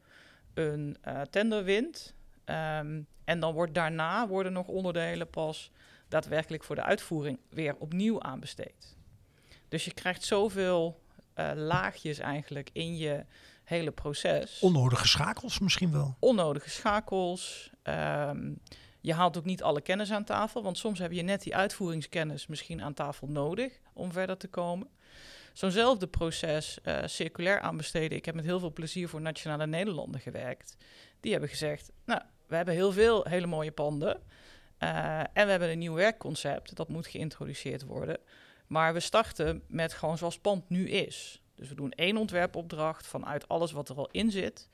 [0.54, 2.14] een uh, tender wint.
[2.46, 5.72] Um, en dan wordt daarna worden nog onderdelen pas
[6.08, 8.98] daadwerkelijk voor de uitvoering weer opnieuw aanbesteed.
[9.68, 11.02] Dus je krijgt zoveel
[11.36, 13.26] uh, laagjes eigenlijk in je
[13.64, 14.60] hele proces.
[14.60, 16.16] Onnodige schakels misschien wel.
[16.20, 17.72] Onnodige schakels.
[17.84, 18.60] Um,
[19.02, 22.48] je haalt ook niet alle kennis aan tafel, want soms heb je net die uitvoeringskennis
[22.48, 24.88] misschien aan tafel nodig om verder te komen.
[25.54, 28.18] Zo'nzelfde proces uh, circulair aanbesteden.
[28.18, 30.78] Ik heb met heel veel plezier voor Nationale Nederlanden gewerkt.
[31.22, 34.22] Die hebben gezegd, nou, we hebben heel veel hele mooie panden.
[34.80, 38.18] Uh, en we hebben een nieuw werkconcept, dat moet geïntroduceerd worden.
[38.68, 41.42] Maar we starten met gewoon zoals pand nu is.
[41.56, 44.70] Dus we doen één ontwerpopdracht vanuit alles wat er al in zit.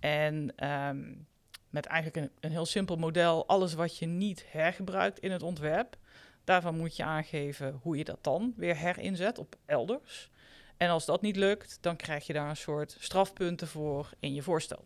[0.00, 1.26] En um,
[1.70, 5.96] met eigenlijk een, een heel simpel model, alles wat je niet hergebruikt in het ontwerp.
[6.44, 10.30] Daarvan moet je aangeven hoe je dat dan weer herinzet op elders.
[10.76, 14.42] En als dat niet lukt, dan krijg je daar een soort strafpunten voor in je
[14.42, 14.84] voorstel.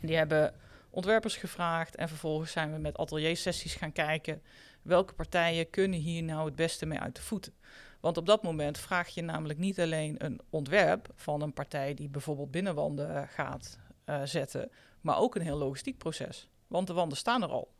[0.00, 0.54] Die hebben
[0.90, 4.42] ontwerpers gevraagd en vervolgens zijn we met ateliersessies gaan kijken
[4.82, 7.54] welke partijen kunnen hier nou het beste mee uit de voeten.
[8.00, 12.08] Want op dat moment vraag je namelijk niet alleen een ontwerp van een partij die
[12.08, 16.48] bijvoorbeeld binnenwanden gaat uh, zetten, maar ook een heel logistiek proces.
[16.66, 17.72] Want de wanden staan er al.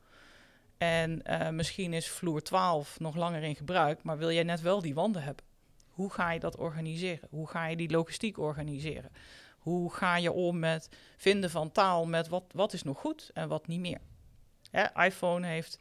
[0.78, 4.80] En uh, misschien is vloer 12 nog langer in gebruik, maar wil jij net wel
[4.80, 5.44] die wanden hebben?
[5.88, 7.28] Hoe ga je dat organiseren?
[7.30, 9.10] Hoe ga je die logistiek organiseren?
[9.64, 13.48] Hoe ga je om met vinden van taal met wat, wat is nog goed en
[13.48, 13.98] wat niet meer?
[14.70, 15.78] Hè, iPhone heeft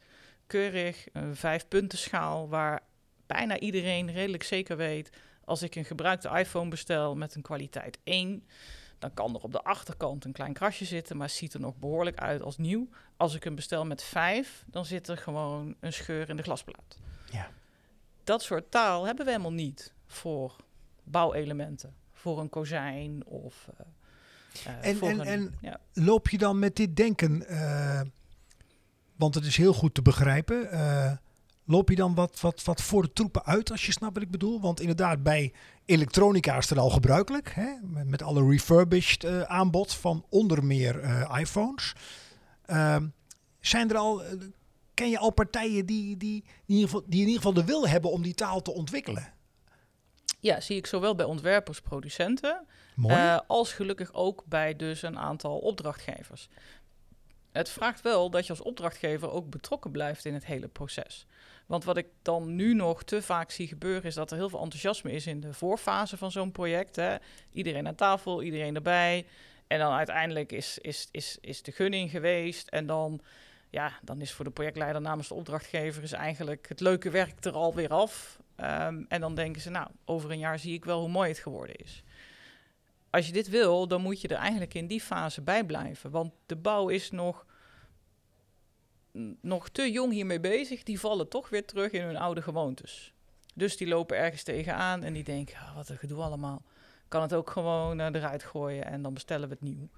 [0.47, 2.81] keurig een vijfpuntenschaal waar
[3.25, 5.09] bijna iedereen redelijk zeker weet...
[5.45, 8.47] als ik een gebruikte iPhone bestel met een kwaliteit 1...
[8.99, 11.17] dan kan er op de achterkant een klein krasje zitten...
[11.17, 12.89] maar ziet er nog behoorlijk uit als nieuw.
[13.17, 16.97] Als ik hem bestel met 5, dan zit er gewoon een scheur in de glasplaat.
[17.31, 17.49] Ja.
[18.23, 20.55] Dat soort taal hebben we helemaal niet voor
[21.03, 23.67] bouwelementen voor een kozijn of.
[23.79, 23.85] Uh,
[24.67, 25.79] uh, en voor en, een, en ja.
[25.93, 28.01] loop je dan met dit denken, uh,
[29.15, 30.69] want het is heel goed te begrijpen,
[31.65, 34.31] loop je dan wat, wat, wat voor de troepen uit als je snapt wat ik
[34.31, 34.61] bedoel?
[34.61, 35.53] Want inderdaad, bij
[35.85, 37.71] elektronica is het al gebruikelijk, hè?
[37.81, 41.95] Met, met alle refurbished aanbod van onder meer iPhones.
[42.65, 43.07] Ehm,
[43.59, 44.21] zijn er al,
[44.93, 47.65] ken je al partijen die, die, die, in ieder geval, die in ieder geval de
[47.65, 49.33] wil hebben om die taal te ontwikkelen?
[50.43, 55.57] Ja, zie ik zowel bij ontwerpers, producenten, uh, als gelukkig ook bij dus een aantal
[55.57, 56.49] opdrachtgevers.
[57.51, 61.25] Het vraagt wel dat je als opdrachtgever ook betrokken blijft in het hele proces.
[61.65, 64.61] Want wat ik dan nu nog te vaak zie gebeuren, is dat er heel veel
[64.61, 66.95] enthousiasme is in de voorfase van zo'n project.
[66.95, 67.15] Hè.
[67.51, 69.25] Iedereen aan tafel, iedereen erbij.
[69.67, 72.67] En dan uiteindelijk is, is, is, is de gunning geweest.
[72.67, 73.21] En dan,
[73.69, 77.53] ja, dan is voor de projectleider namens de opdrachtgever is eigenlijk het leuke werk er
[77.53, 78.41] alweer af.
[78.57, 81.39] Um, en dan denken ze, nou, over een jaar zie ik wel hoe mooi het
[81.39, 82.03] geworden is.
[83.09, 86.11] Als je dit wil, dan moet je er eigenlijk in die fase bij blijven.
[86.11, 87.45] Want de bouw is nog,
[89.41, 90.83] nog te jong hiermee bezig.
[90.83, 93.13] Die vallen toch weer terug in hun oude gewoontes.
[93.53, 96.61] Dus die lopen ergens tegenaan en die denken, oh, wat een gedoe allemaal.
[97.07, 99.89] Kan het ook gewoon uh, eruit gooien en dan bestellen we het nieuw.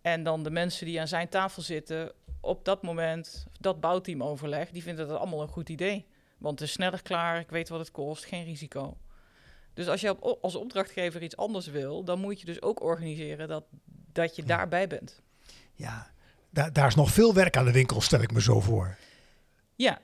[0.00, 4.70] En dan de mensen die aan zijn tafel zitten, op dat moment, dat bouwteam overleg,
[4.70, 6.06] die vinden dat allemaal een goed idee.
[6.42, 8.96] Want het is sneller klaar, ik weet wat het kost, geen risico.
[9.74, 13.48] Dus als je op, als opdrachtgever iets anders wil, dan moet je dus ook organiseren
[13.48, 13.64] dat,
[14.12, 14.48] dat je ja.
[14.48, 15.22] daarbij bent.
[15.74, 16.10] Ja,
[16.50, 18.96] da daar is nog veel werk aan de winkel, stel ik me zo voor.
[19.74, 20.00] Ja,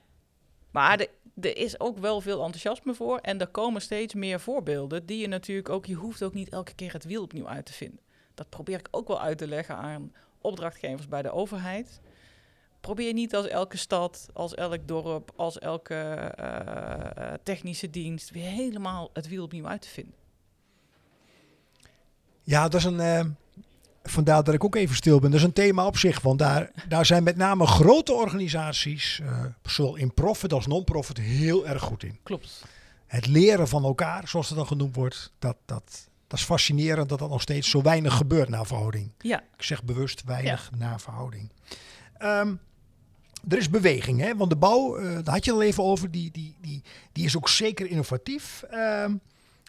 [0.71, 1.07] maar
[1.41, 3.17] er is ook wel veel enthousiasme voor.
[3.17, 5.85] En er komen steeds meer voorbeelden die je natuurlijk ook...
[5.85, 7.99] Je hoeft ook niet elke keer het wiel opnieuw uit te vinden.
[8.33, 12.01] Dat probeer ik ook wel uit te leggen aan opdrachtgevers bij de overheid
[12.79, 19.09] probeer niet als elke stad, als elk dorp, als elke uh, technische dienst weer helemaal
[19.13, 20.13] het wiel opnieuw uit te vinden.
[22.43, 23.21] Ja, dat is een uh,
[24.03, 25.31] vandaar dat ik ook even stil ben.
[25.31, 29.45] Dat is een thema op zich, want daar, daar zijn met name grote organisaties, uh,
[29.63, 32.19] zowel in profit als non-profit, heel erg goed in.
[32.23, 32.63] Klopt.
[33.07, 37.19] Het leren van elkaar, zoals het dan genoemd wordt, dat, dat, dat is fascinerend dat
[37.19, 39.11] dat nog steeds zo weinig gebeurt na verhouding.
[39.17, 39.39] Ja.
[39.57, 41.51] Ik zeg bewust weinig na verhouding.
[42.17, 42.55] Ehm,
[43.47, 44.35] er is beweging, hè?
[44.35, 47.37] want de bouw, uh, daar had je al even over, die, die, die, die is
[47.37, 48.63] ook zeker innovatief.
[48.69, 49.15] Ehm,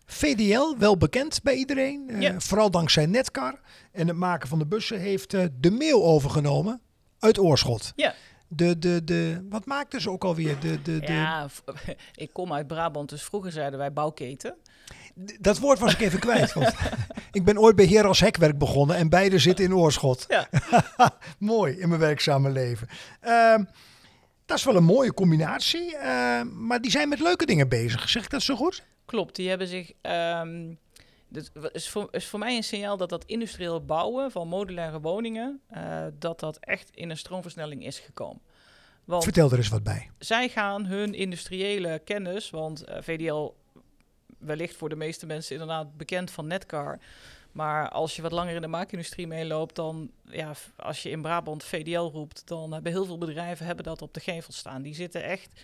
[0.07, 3.61] VDL, wel bekend bij iedereen, uh, vooral dankzij Netcar
[3.93, 6.81] en het maken van de bussen, heeft uh, de mail overgenomen
[7.19, 7.93] uit Oorschot.
[7.97, 8.15] Ja.
[8.49, 10.61] De, de, de, wat maakten ze ook alweer?
[10.61, 11.13] De, de, de...
[11.13, 11.49] Ja,
[12.15, 14.57] ik kom uit Brabant, dus vroeger zeiden wij bouwketen.
[15.41, 16.53] Dat woord was ik even kwijt.
[16.53, 16.75] Want
[17.33, 20.25] ik ben ooit bij Heer als Hekwerk begonnen en beide zitten in Oorschot.
[20.29, 20.49] Ja.
[21.39, 22.89] Mooi in mijn werkzame leven.
[23.25, 23.55] Uh,
[24.47, 28.09] dat is wel een mooie combinatie, uh, maar die zijn met leuke dingen bezig.
[28.09, 28.83] Zeg ik dat zo goed?
[29.05, 29.93] Klopt, die hebben zich.
[30.03, 30.79] Um,
[31.29, 35.61] dat is voor, is voor mij een signaal dat dat industrieel bouwen van modulaire woningen,
[35.77, 38.41] uh, dat dat echt in een stroomversnelling is gekomen.
[39.05, 40.11] Want Vertel er eens wat bij.
[40.19, 43.53] Zij gaan hun industriële kennis, want uh, VDL
[44.41, 46.99] wellicht voor de meeste mensen inderdaad bekend van Netcar.
[47.53, 51.65] Maar als je wat langer in de maakindustrie meeloopt, dan ja, als je in Brabant
[51.65, 54.83] VDL roept, dan hebben heel veel bedrijven hebben dat op de gevel staan.
[54.83, 55.61] Die zitten echt,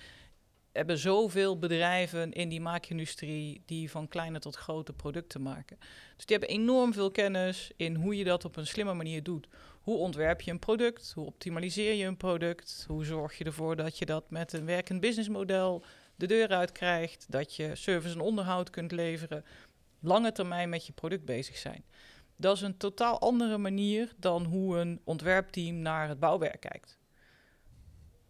[0.73, 5.77] hebben zoveel bedrijven in die maakindustrie die van kleine tot grote producten maken.
[6.17, 9.49] Dus die hebben enorm veel kennis in hoe je dat op een slimme manier doet.
[9.81, 11.13] Hoe ontwerp je een product?
[11.15, 12.85] Hoe optimaliseer je een product?
[12.89, 15.85] Hoe zorg je ervoor dat je dat met een werkend businessmodel
[16.17, 19.45] de deur uit krijgt, dat je service en onderhoud kunt leveren,
[20.01, 21.85] lange termijn met je product bezig zijn.
[22.37, 26.99] Dat is een totaal andere manier dan hoe een ontwerpteam naar het bouwwerk kijkt.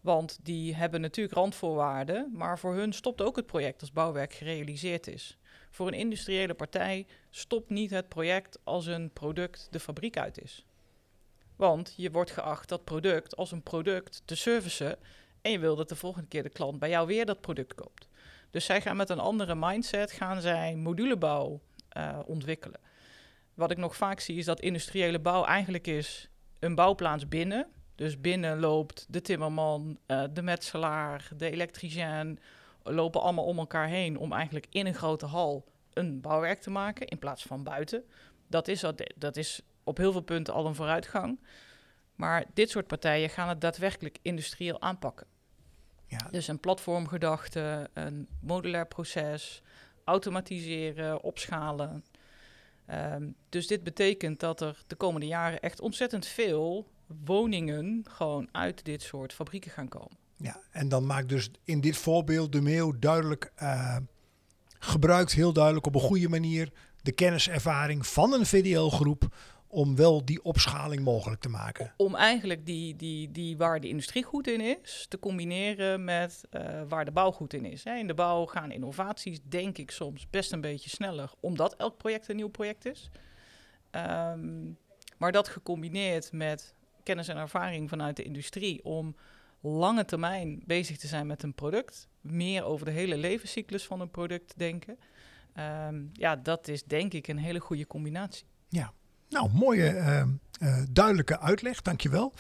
[0.01, 5.07] Want die hebben natuurlijk randvoorwaarden, maar voor hun stopt ook het project als bouwwerk gerealiseerd
[5.07, 5.38] is.
[5.70, 10.66] Voor een industriële partij stopt niet het project als een product de fabriek uit is.
[11.57, 14.99] Want je wordt geacht dat product als een product te servicen
[15.46, 18.09] en je wil dat de volgende keer de klant bij jou weer dat product koopt.
[18.50, 21.61] Dus zij gaan met een andere mindset, gaan zij modulebouw
[21.96, 22.80] uh, ontwikkelen.
[23.54, 26.28] Wat ik nog vaak zie is dat industriële bouw eigenlijk is
[26.59, 27.66] een bouwplaats binnen.
[27.94, 32.38] Dus binnen loopt de timmerman, uh, de metselaar, de elektricien,
[32.82, 37.06] lopen allemaal om elkaar heen om eigenlijk in een grote hal een bouwwerk te maken
[37.06, 38.04] in plaats van buiten.
[38.48, 38.85] Dat is,
[39.16, 41.40] dat is op heel veel punten al een vooruitgang.
[42.14, 45.26] Maar dit soort partijen gaan het daadwerkelijk industrieel aanpakken.
[46.07, 46.29] Ja.
[46.31, 49.62] Dus een platformgedachte, een modulair proces,
[50.05, 52.05] automatiseren, opschalen.
[52.90, 56.88] Um, dus dit betekent dat er de komende jaren echt ontzettend veel
[57.25, 60.16] woningen gewoon uit dit soort fabrieken gaan komen.
[60.37, 63.97] Ja, en dan maakt dus in dit voorbeeld de Meeuw duidelijk, uh,
[64.79, 69.37] gebruikt heel duidelijk op een goede manier de kenniservaring van een VDL-groep
[69.68, 71.92] om wel die opschaling mogelijk te maken.
[71.96, 76.83] Om eigenlijk die, die, die waar de industrie goed in is, te combineren met uh,
[76.88, 77.85] waar de bouw goed in is.
[77.85, 77.96] Hè.
[77.96, 82.29] In de bouw gaan innovaties, denk ik, soms best een beetje sneller, omdat elk project
[82.29, 83.11] een nieuw project is.
[83.90, 84.79] Um,
[85.16, 89.16] maar dat gecombineerd met kennis en ervaring vanuit de industrie om
[89.61, 94.11] lange termijn bezig te zijn met een product, meer over de hele levenscyclus van een
[94.11, 94.98] product denken.
[95.88, 98.46] Um, ja, dat is denk ik een hele goede combinatie.
[98.68, 98.92] Ja,
[99.37, 100.22] nou, mooie uh,
[100.61, 102.33] uh, duidelijke uitleg, dankjewel.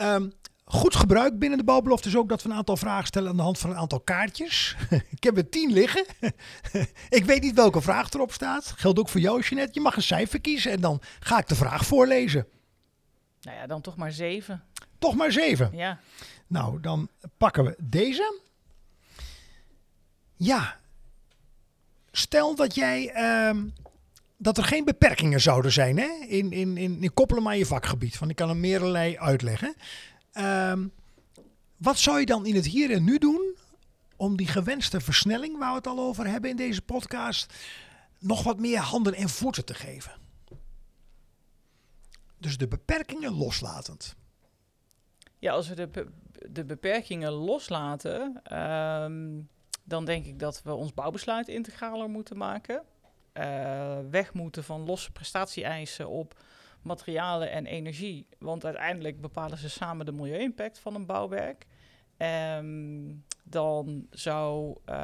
[0.00, 0.32] Um,
[0.64, 3.42] goed gebruik binnen de bouwbelofte is ook dat we een aantal vragen stellen aan de
[3.42, 4.76] hand van een aantal kaartjes.
[5.16, 6.04] ik heb er tien liggen.
[7.18, 8.64] ik weet niet welke vraag erop staat.
[8.76, 9.74] Geldt ook voor jou, Jeanette.
[9.74, 12.46] Je mag een cijfer kiezen en dan ga ik de vraag voorlezen.
[13.40, 14.62] Nou ja, dan toch maar zeven.
[14.98, 15.70] Toch maar zeven?
[15.72, 15.98] Ja.
[16.46, 18.40] Nou, dan pakken we deze.
[20.36, 20.76] Ja.
[22.10, 23.12] Stel dat jij...
[23.48, 23.72] Um,
[24.44, 26.08] dat er geen beperkingen zouden zijn hè?
[26.26, 28.16] In, in, in, in koppelen aan je vakgebied.
[28.16, 29.74] Van ik kan er meerderlei uitleggen.
[30.34, 30.92] Um,
[31.76, 33.56] wat zou je dan in het hier en nu doen
[34.16, 37.54] om die gewenste versnelling, waar we het al over hebben in deze podcast,
[38.18, 40.12] nog wat meer handen en voeten te geven?
[42.38, 44.14] Dus de beperkingen loslatend.
[45.38, 46.06] Ja, als we de,
[46.50, 49.48] de beperkingen loslaten, um,
[49.84, 52.82] dan denk ik dat we ons bouwbesluit integraler moeten maken
[53.38, 56.42] uh, weg moeten van losse prestatie-eisen op
[56.82, 58.26] materialen en energie.
[58.38, 61.66] Want uiteindelijk bepalen ze samen de milieu-impact van een bouwwerk.
[62.18, 64.96] Um, dan zou uh,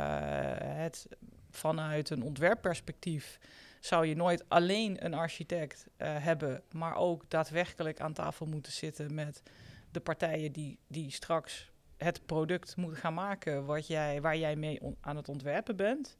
[0.58, 1.08] het
[1.50, 3.38] vanuit een ontwerpperspectief
[3.80, 9.14] zou je nooit alleen een architect uh, hebben, maar ook daadwerkelijk aan tafel moeten zitten
[9.14, 9.42] met
[9.90, 14.80] de partijen die, die straks het product moeten gaan maken wat jij, waar jij mee
[15.00, 16.16] aan het ontwerpen bent.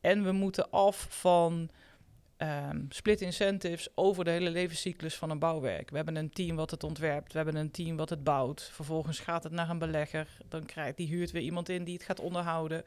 [0.00, 1.70] En we moeten af van
[2.36, 5.90] ehm, split incentives over de hele levenscyclus van een bouwwerk.
[5.90, 8.70] We hebben een team wat het ontwerpt, we hebben een team wat het bouwt.
[8.72, 12.02] Vervolgens gaat het naar een belegger, dan krijgt die huurt weer iemand in die het
[12.02, 12.84] gaat onderhouden.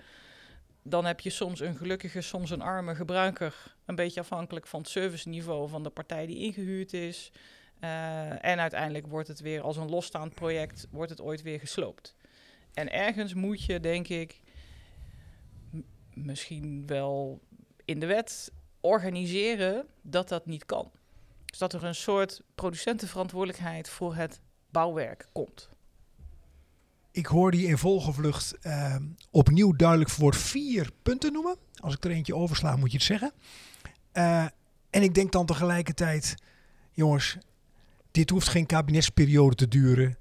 [0.84, 3.76] Dan heb je soms een gelukkige, soms een arme gebruiker.
[3.86, 7.32] Een beetje afhankelijk van het serviceniveau van de partij die ingehuurd is.
[7.80, 12.16] Uh, en uiteindelijk wordt het weer als een losstaand project, wordt het ooit weer gesloopt.
[12.74, 14.42] En ergens moet je, denk ik,
[16.14, 17.42] misschien wel
[17.86, 20.92] in de wet organiseren dat dat niet kan.
[21.46, 25.70] Dus dat er een soort producentenverantwoordelijkheid voor het bouwwerk komt.
[27.12, 28.96] Ik hoor die in volgevlucht uh,
[29.32, 31.56] opnieuw duidelijk voor vier punten noemen.
[31.76, 33.32] Als ik er eentje oversla, moet je het zeggen.
[34.14, 34.46] Uh,
[34.90, 36.36] en ik denk dan tegelijkertijd,
[36.92, 37.38] jongens,
[38.12, 40.18] dit hoeft geen kabinetsperiode te duren.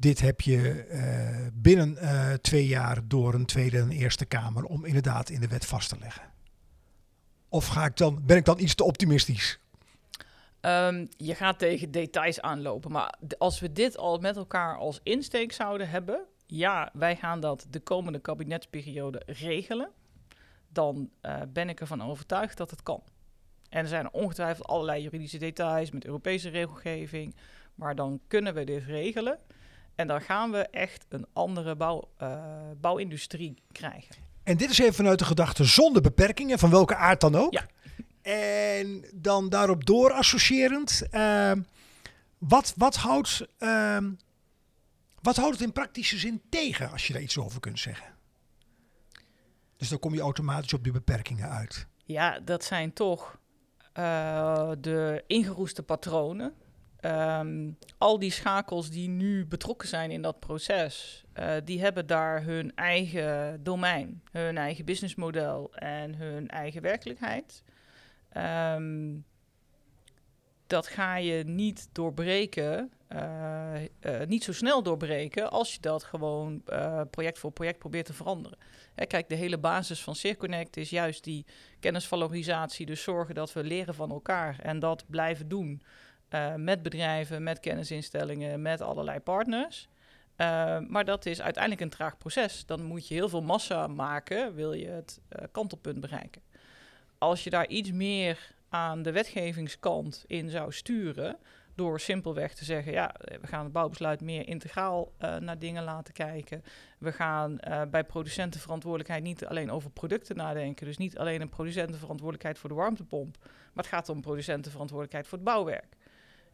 [0.00, 4.84] Dit heb je uh, binnen uh, twee jaar door een Tweede en Eerste Kamer om
[4.84, 6.22] inderdaad in de wet vast te leggen.
[7.48, 9.58] Of ga ik dan, ben ik dan iets te optimistisch?
[10.60, 12.92] Um, je gaat tegen details aanlopen.
[12.92, 17.66] Maar als we dit al met elkaar als insteek zouden hebben, ja, wij gaan dat
[17.70, 19.90] de komende kabinetsperiode regelen,
[20.68, 23.02] dan uh, ben ik ervan overtuigd dat het kan.
[23.68, 27.36] En er zijn ongetwijfeld allerlei juridische details met Europese regelgeving,
[27.74, 29.38] maar dan kunnen we dit regelen.
[30.00, 32.42] En dan gaan we echt een andere bouw, uh,
[32.80, 34.14] bouwindustrie krijgen.
[34.42, 37.52] En dit is even vanuit de gedachte zonder beperkingen, van welke aard dan ook.
[37.52, 37.66] Ja.
[38.22, 41.52] En dan daarop door associërend, uh,
[42.38, 43.98] wat, wat, houdt, uh,
[45.22, 48.06] wat houdt het in praktische zin tegen, als je daar iets over kunt zeggen?
[49.76, 51.86] Dus dan kom je automatisch op die beperkingen uit.
[52.04, 53.38] Ja, dat zijn toch
[53.98, 56.54] uh, de ingeroeste patronen.
[57.04, 62.42] Um, al die schakels die nu betrokken zijn in dat proces, uh, die hebben daar
[62.42, 67.62] hun eigen domein, hun eigen businessmodel en hun eigen werkelijkheid.
[68.36, 69.24] Um,
[70.66, 76.62] dat ga je niet doorbreken, uh, uh, niet zo snel doorbreken als je dat gewoon
[77.10, 78.58] project voor project probeert te veranderen.
[78.94, 81.46] Hè, kijk, de hele basis van Circonnect is juist die
[81.78, 85.82] kennisvalorisatie, dus zorgen dat we leren van elkaar en dat blijven doen.
[86.34, 89.88] Uh, met bedrijven, met kennisinstellingen, met allerlei partners.
[90.36, 92.66] Uh, maar dat is uiteindelijk een traag proces.
[92.66, 96.42] Dan moet je heel veel massa maken, wil je het uh, kantelpunt bereiken.
[97.18, 101.36] Als je daar iets meer aan de wetgevingskant in zou sturen,
[101.74, 106.64] door simpelweg te zeggen, ja, we gaan het bouwbesluit meer integraal naar dingen laten kijken.
[106.98, 107.58] We gaan
[107.90, 113.36] bij producentenverantwoordelijkheid niet alleen over producten nadenken, dus niet alleen een producentenverantwoordelijkheid voor de warmtepomp,
[113.42, 115.96] maar het gaat om producentenverantwoordelijkheid voor het bouwwerk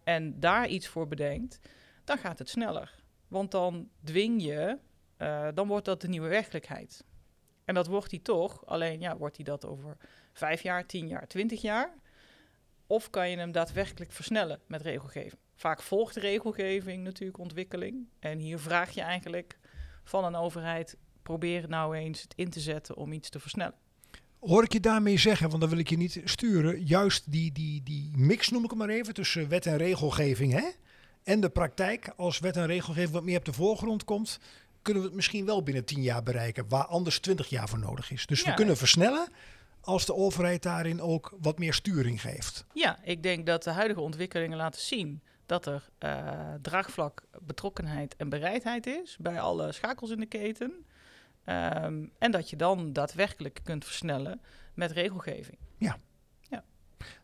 [0.06, 1.60] en daar iets voor bedenkt,
[2.04, 2.94] dan gaat het sneller.
[3.28, 4.78] Want dan dwing je,
[5.18, 7.04] uh, dan wordt dat de nieuwe werkelijkheid.
[7.64, 9.96] En dat wordt hij toch, alleen ja, wordt hij dat over
[10.32, 11.94] vijf jaar, tien jaar, twintig jaar?
[12.86, 15.40] Of kan je hem daadwerkelijk versnellen met regelgeving?
[15.54, 18.08] Vaak volgt regelgeving natuurlijk ontwikkeling.
[18.18, 19.58] En hier vraag je eigenlijk
[20.04, 23.78] van een overheid, probeer nou eens het in te zetten om iets te versnellen.
[24.46, 27.82] Hoor ik je daarmee zeggen, want dan wil ik je niet sturen, juist die, die,
[27.82, 30.68] die mix noem ik het maar even, tussen wet en regelgeving hè?
[31.24, 34.38] en de praktijk, als wet en regelgeving wat meer op de voorgrond komt,
[34.82, 38.11] kunnen we het misschien wel binnen 10 jaar bereiken, waar anders 20 jaar voor nodig
[38.11, 38.26] is.
[38.26, 39.28] Dus ja, we kunnen versnellen
[39.80, 42.64] als de overheid daarin ook wat meer sturing geeft.
[42.72, 48.28] Ja, ik denk dat de huidige ontwikkelingen laten zien dat er uh, draagvlak, betrokkenheid en
[48.28, 50.87] bereidheid is bij alle schakels in de keten.
[51.48, 54.40] Um, en dat je dan daadwerkelijk kunt versnellen
[54.74, 55.59] met regelgeving.
[55.78, 55.98] Ja.
[56.40, 56.64] ja.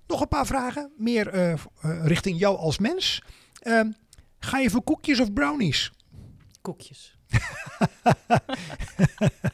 [0.06, 3.22] Nog een paar vragen, meer uh, uh, richting jou als mens.
[3.62, 3.80] Uh,
[4.38, 5.92] ga je voor koekjes of brownies?
[6.60, 7.18] Koekjes.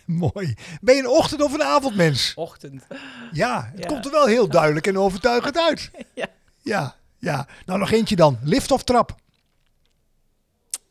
[0.04, 0.54] Mooi.
[0.80, 2.34] Ben je een ochtend- of een avondmens?
[2.34, 2.86] Ochtend.
[3.32, 3.86] Ja, het ja.
[3.86, 5.90] komt er wel heel duidelijk en overtuigend uit.
[6.14, 6.26] ja.
[6.62, 7.46] Ja, ja.
[7.66, 8.38] Nou, nog eentje dan.
[8.42, 9.14] Lift of trap?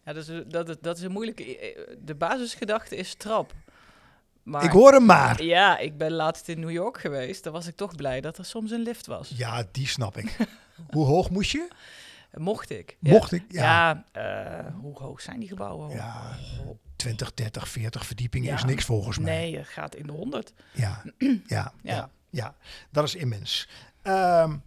[0.05, 1.97] Ja, dat is, dat, dat is een moeilijke...
[2.01, 3.53] De basisgedachte is trap.
[4.47, 5.43] Maar, ik hoor hem maar.
[5.43, 7.43] Ja, ik ben laatst in New York geweest.
[7.43, 9.33] Daar was ik toch blij dat er soms een lift was.
[9.35, 10.37] Ja, die snap ik.
[10.93, 11.67] hoe hoog moest je?
[12.33, 12.97] Mocht ik.
[12.99, 14.03] Mocht ik, ja.
[14.13, 15.89] ja uh, hoe hoog zijn die gebouwen?
[15.89, 16.37] Ja,
[16.95, 18.55] 20, 30, 40 verdiepingen ja.
[18.55, 19.33] is niks volgens mij.
[19.33, 20.53] Nee, het gaat in de 100.
[20.71, 22.09] Ja, ja, ja, ja.
[22.29, 22.55] ja.
[22.91, 23.69] dat is immens.
[24.03, 24.63] Um,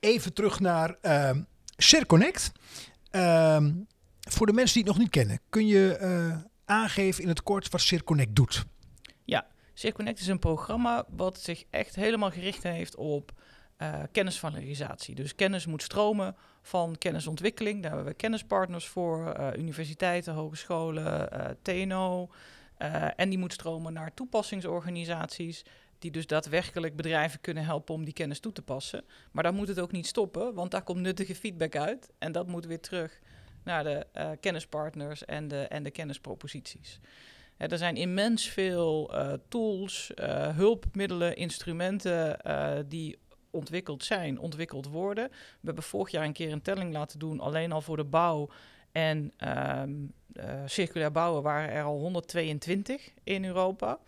[0.00, 1.46] even terug naar um,
[1.76, 2.52] Circonnect.
[3.10, 3.86] Um,
[4.20, 7.68] voor de mensen die het nog niet kennen, kun je uh, aangeven in het kort
[7.70, 8.64] wat Circonnect doet?
[9.72, 13.32] Ja, Circonnect is een programma wat zich echt helemaal gericht heeft op
[13.78, 15.14] uh, kennisvalorisatie.
[15.14, 17.82] Dus kennis moet stromen van kennisontwikkeling.
[17.82, 22.30] Daar hebben we kennispartners voor, uh, universiteiten, hogescholen, uh, TNO.
[23.16, 25.64] en die moet stromen naar toepassingsorganisaties.
[25.98, 29.04] die dus daadwerkelijk bedrijven kunnen helpen om die kennis toe te passen.
[29.32, 32.10] Maar daar moet het ook niet stoppen, want daar komt nuttige feedback uit.
[32.18, 33.20] En dat moet weer terug
[33.64, 34.06] naar de
[34.40, 37.00] kennispartners en de, en de kennisproposities.
[37.70, 42.38] Er zijn immens veel uh, tools, uh, hulpmiddelen, instrumenten
[42.88, 43.18] die
[43.50, 45.28] ontwikkeld zijn, ontwikkeld worden.
[45.28, 48.50] We hebben vorig jaar een keer een telling laten doen, alleen al voor de bouw.
[48.92, 49.32] En
[49.78, 50.12] um,
[50.66, 53.98] circulair bouwen waren er al 122 in Europa.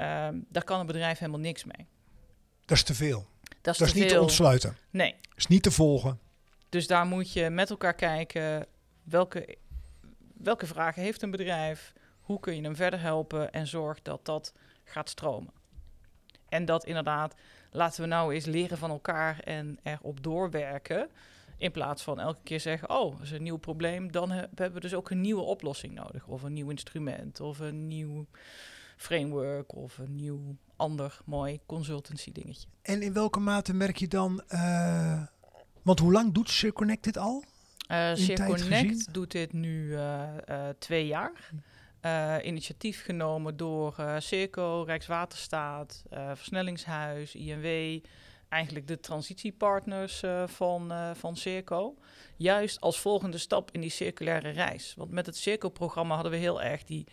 [0.00, 1.86] Um, daar kan een bedrijf helemaal niks mee.
[2.64, 3.26] Dat is te veel.
[3.60, 4.76] Dat is, dat is niet te ontsluiten.
[4.90, 5.14] Nee.
[5.20, 6.18] Dat is niet te volgen.
[6.68, 8.66] Dus daar moet je met elkaar kijken
[9.02, 9.56] welke,
[10.34, 11.92] welke vragen heeft een bedrijf,
[12.26, 14.52] hoe kun je hem verder helpen en zorg dat dat
[14.84, 15.52] gaat stromen.
[16.48, 17.34] En dat inderdaad,
[17.70, 21.08] laten we nou eens leren van elkaar en erop doorwerken.
[21.56, 24.94] In plaats van elke keer zeggen, oh, is een nieuw probleem, dan hebben we dus
[24.94, 26.26] ook een nieuwe oplossing nodig.
[26.26, 28.26] Of een nieuw instrument, of een nieuw
[28.96, 32.68] framework, of een nieuw ander mooi consultancy dingetje.
[32.82, 35.22] En in welke mate merk je dan, uh,
[35.82, 37.44] want hoe lang doet ShareConnect dit al?
[37.90, 38.14] Uh,
[39.12, 40.28] doet dit nu uh,
[40.78, 41.50] twee jaar.
[42.06, 48.00] Uh, initiatief genomen door uh, Circo, Rijkswaterstaat, uh, Versnellingshuis, INW,
[48.48, 51.94] eigenlijk de transitiepartners van, van Circo.
[52.36, 54.94] Juist als volgende stap in die circulaire reis.
[54.96, 57.06] Want met het Circo-programma hadden we heel erg die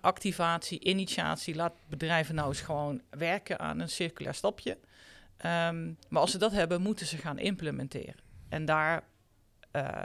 [0.00, 1.54] activatie, initiatie.
[1.54, 4.70] Laat bedrijven nou eens gewoon werken aan een circulair stapje.
[4.70, 8.20] Um, maar als ze dat hebben, moeten ze gaan implementeren.
[8.48, 9.04] En daar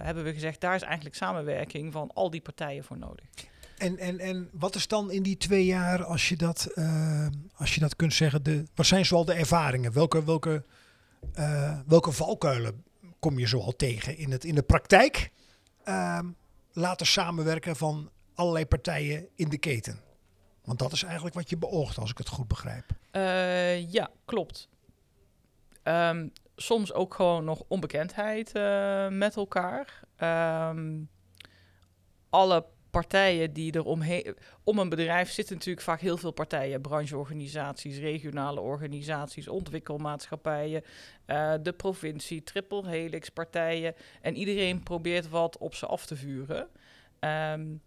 [0.01, 3.25] hebben we gezegd, daar is eigenlijk samenwerking van al die partijen voor nodig.
[3.77, 7.73] En, en, en wat is dan in die twee jaar, als je dat, uh, als
[7.73, 9.93] je dat kunt zeggen, de, wat zijn zoal de ervaringen?
[9.93, 10.63] Welke, welke,
[11.39, 12.83] uh, welke valkuilen
[13.19, 15.31] kom je zoal tegen in, het, in de praktijk?
[15.85, 16.19] Uh,
[16.71, 19.99] laten samenwerken van allerlei partijen in de keten.
[20.63, 22.85] Want dat is eigenlijk wat je beoogt, als ik het goed begrijp.
[23.11, 24.69] Uh, ja, klopt.
[25.83, 28.53] Um, soms ook gewoon nog onbekendheid
[29.09, 30.03] met elkaar.
[30.69, 31.09] Um,
[32.29, 34.35] alle partijen die er omheen...
[34.63, 36.81] Om een bedrijf zitten natuurlijk vaak heel veel partijen.
[36.81, 40.83] Brancheorganisaties, regionale organisaties, ontwikkelmaatschappijen...
[41.27, 43.95] Uh, de provincie, triple helix partijen.
[44.21, 46.67] En iedereen probeert wat op ze af te vuren.
[47.19, 47.81] Um,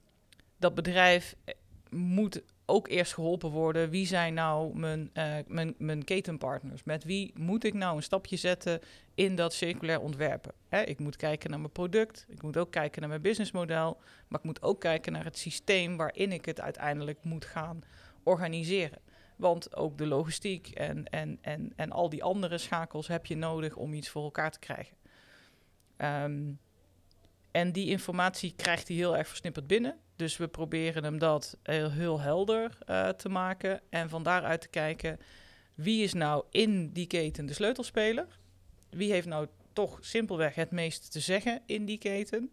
[0.58, 1.54] dat bedrijf eh,
[1.90, 3.90] moet ook eerst geholpen worden.
[3.90, 6.84] Wie zijn nou mijn, uh, mijn, mijn ketenpartners?
[6.84, 8.80] Met wie moet ik nou een stapje zetten
[9.14, 10.52] in dat circulair ontwerpen?
[10.68, 14.38] Hè, ik moet kijken naar mijn product, ik moet ook kijken naar mijn businessmodel, maar
[14.38, 17.82] ik moet ook kijken naar het systeem waarin ik het uiteindelijk moet gaan
[18.22, 18.98] organiseren.
[19.36, 23.76] Want ook de logistiek en, en, en, en al die andere schakels heb je nodig
[23.76, 24.96] om iets voor elkaar te krijgen.
[25.98, 26.58] Um,
[27.50, 29.98] en die informatie krijgt hij heel erg versnipperd binnen.
[30.16, 33.80] Dus we proberen hem dat heel, heel helder uh, te maken.
[33.90, 35.20] En van daaruit te kijken,
[35.74, 38.26] wie is nou in die keten de sleutelspeler?
[38.90, 42.50] Wie heeft nou toch simpelweg het meest te zeggen in die keten?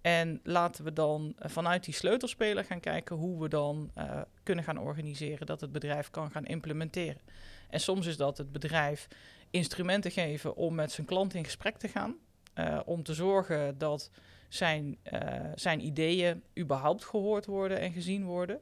[0.00, 4.78] En laten we dan vanuit die sleutelspeler gaan kijken hoe we dan uh, kunnen gaan
[4.78, 7.20] organiseren dat het bedrijf kan gaan implementeren.
[7.70, 9.08] En soms is dat het bedrijf
[9.50, 12.16] instrumenten geven om met zijn klant in gesprek te gaan.
[12.84, 14.10] Om te zorgen dat
[14.54, 15.20] zijn, uh,
[15.54, 18.60] zijn ideeën überhaupt gehoord worden en gezien worden.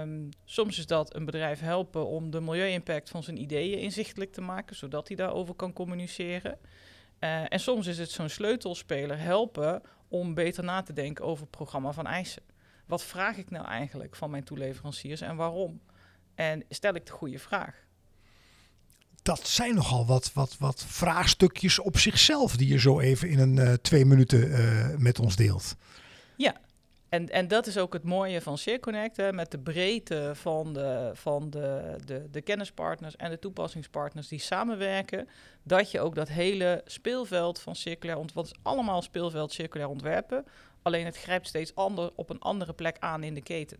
[0.00, 4.40] Um, soms is dat een bedrijf helpen om de milieu-impact van zijn ideeën inzichtelijk te
[4.40, 6.58] maken, zodat hij daarover kan communiceren.
[7.20, 11.50] Uh, en soms is het zo'n sleutelspeler helpen om beter na te denken over het
[11.50, 12.42] programma van eisen.
[12.86, 15.80] Wat vraag ik nou eigenlijk van mijn toeleveranciers en waarom?
[16.34, 17.86] En stel ik de goede vraag?
[19.30, 23.56] Dat zijn nogal wat, wat, wat vraagstukjes op zichzelf die je zo even in een
[23.56, 25.76] uh, twee minuten uh, met ons deelt.
[26.36, 26.56] Ja,
[27.08, 31.10] en, en dat is ook het mooie van ShareConnect, hè, met de breedte van, de,
[31.14, 35.28] van de, de, de kennispartners en de toepassingspartners die samenwerken,
[35.62, 40.44] dat je ook dat hele speelveld van circulair ontwerpen, het is allemaal speelveld circulair ontwerpen,
[40.82, 43.78] alleen het grijpt steeds ander, op een andere plek aan in de keten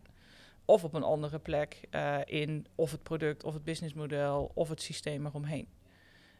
[0.70, 4.82] of op een andere plek uh, in of het product of het businessmodel of het
[4.82, 5.68] systeem eromheen.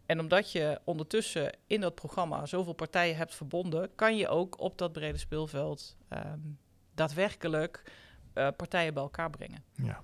[0.07, 4.78] En omdat je ondertussen in dat programma zoveel partijen hebt verbonden, kan je ook op
[4.78, 6.59] dat brede speelveld um,
[6.95, 7.83] daadwerkelijk
[8.35, 9.62] uh, partijen bij elkaar brengen.
[9.74, 10.03] Ja.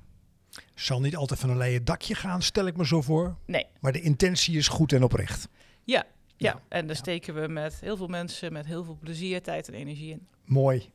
[0.74, 3.36] Zal niet altijd van een leien dakje gaan, stel ik me zo voor.
[3.46, 3.66] Nee.
[3.80, 5.48] Maar de intentie is goed en oprecht.
[5.84, 6.04] Ja,
[6.36, 6.50] ja.
[6.50, 6.62] ja.
[6.68, 7.02] en daar ja.
[7.02, 10.28] steken we met heel veel mensen, met heel veel plezier, tijd en energie in.
[10.44, 10.90] Mooi.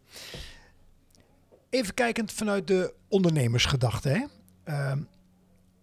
[1.71, 4.09] Even kijkend vanuit de ondernemersgedachte.
[4.09, 4.23] Hè?
[4.65, 4.93] Uh,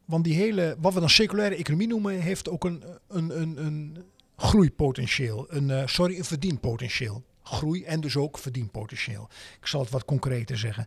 [0.05, 4.05] want die hele, wat we dan circulaire economie noemen, heeft ook een, een, een, een
[4.37, 5.47] groeipotentieel.
[5.49, 7.25] Een, uh, sorry, een verdienpotentieel.
[7.43, 9.29] Groei en dus ook verdienpotentieel.
[9.61, 10.87] Ik zal het wat concreter zeggen.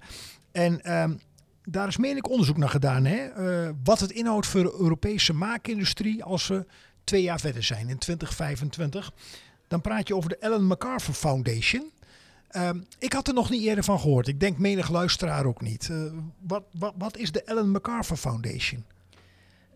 [0.51, 1.19] En um,
[1.63, 3.05] daar is meen ik onderzoek naar gedaan.
[3.05, 3.17] Hè?
[3.25, 6.65] Eh, wat het inhoudt voor de Europese maakindustrie als we
[7.03, 9.11] twee jaar verder zijn in 2025.
[9.67, 11.91] Dan praat je over de Ellen MacArthur Foundation.
[12.51, 14.27] Ehm, ik had er nog niet eerder van gehoord.
[14.27, 15.87] Ik denk menig luisteraar ook niet.
[15.91, 18.85] Uh, wat, wat, wat is de Ellen MacArthur Foundation?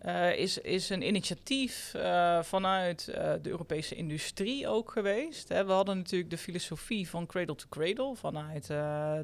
[0.04, 3.04] Uh, is, is een initiatief uh, vanuit
[3.42, 5.48] de Europese industrie ook geweest.
[5.48, 5.64] Hè.
[5.64, 8.70] We hadden natuurlijk de filosofie van cradle to cradle vanuit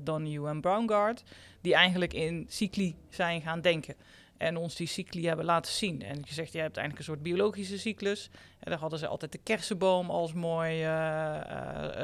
[0.04, 1.22] Donahue en Brownguard,
[1.60, 3.94] die eigenlijk in cycli zijn gaan denken.
[4.36, 6.02] En ons die cycli hebben laten zien.
[6.02, 8.30] En je zegt, je hebt eigenlijk een soort biologische cyclus.
[8.58, 10.84] En daar hadden ze altijd de kersenboom als mooi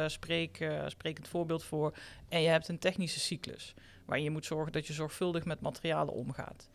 [0.06, 1.94] spreek, sprekend voorbeeld voor.
[2.28, 3.74] En je hebt een technische cyclus,
[4.04, 6.68] waarin je moet zorgen dat je zorgvuldig met materialen omgaat.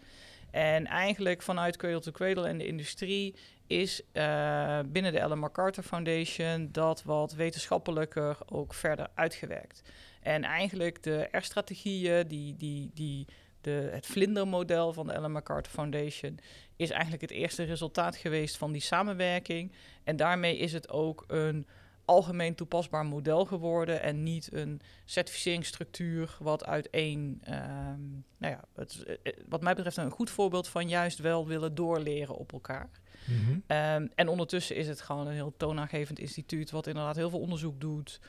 [0.51, 3.35] En eigenlijk vanuit Cradle to Cradle en de industrie
[3.67, 9.81] is uh, binnen de Ellen MacArthur Foundation dat wat wetenschappelijker ook verder uitgewerkt.
[10.21, 13.27] En eigenlijk de R-strategieën, die, die, die,
[13.61, 16.39] de, het vlindermodel van de Ellen MacArthur Foundation,
[16.75, 19.71] is eigenlijk het eerste resultaat geweest van die samenwerking.
[20.03, 21.67] En daarmee is het ook een
[22.13, 29.03] algemeen toepasbaar model geworden en niet een certificeringsstructuur wat uit één, um, nou ja, het,
[29.03, 32.89] eh, eh, wat mij betreft een goed voorbeeld van juist wel willen doorleren op elkaar.
[33.25, 33.77] Mm -hmm.
[33.77, 37.81] um, en ondertussen is het gewoon een heel toonaangevend instituut wat inderdaad heel veel onderzoek
[37.81, 38.19] doet.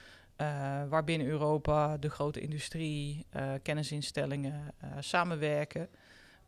[0.40, 0.48] Uh,
[0.88, 5.88] waar binnen Europa de grote industrie, uh, kennisinstellingen uh, samenwerken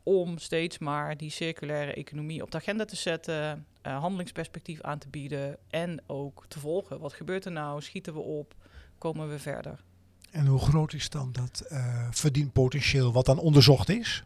[0.03, 5.09] om steeds maar die circulaire economie op de agenda te zetten, uh, handelingsperspectief aan te
[5.09, 7.01] bieden en ook te volgen.
[7.01, 7.82] Wat gebeurt er nou?
[7.82, 8.55] Schieten we op?
[8.99, 9.84] Komen we verder?
[10.30, 14.24] En hoe groot is dan dat uh, verdienpotentieel wat dan onderzocht is?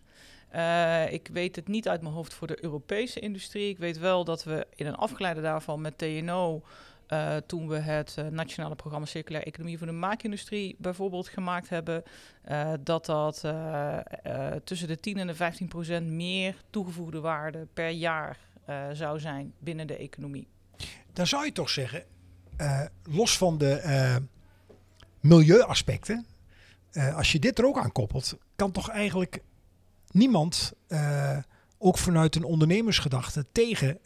[0.55, 3.69] Uh, ik weet het niet uit mijn hoofd voor de Europese industrie.
[3.69, 6.63] Ik weet wel dat we in een afgeleide daarvan met TNO
[7.09, 12.03] uh, toen we het uh, nationale programma Circulaire Economie voor de Maakindustrie bijvoorbeeld gemaakt hebben,
[12.81, 13.41] dat dat
[14.65, 18.39] tussen de 10 en de 15 procent meer toegevoegde waarde per jaar
[18.93, 20.49] zou zijn binnen de economie.
[21.13, 22.05] Dan zou je toch zeggen,
[23.03, 24.23] los van de
[25.21, 26.27] milieuaspecten,
[27.15, 29.43] als je dit er ook aan koppelt, kan toch eigenlijk
[30.11, 30.73] niemand,
[31.79, 34.01] ook vanuit een ondernemersgedachte, tegen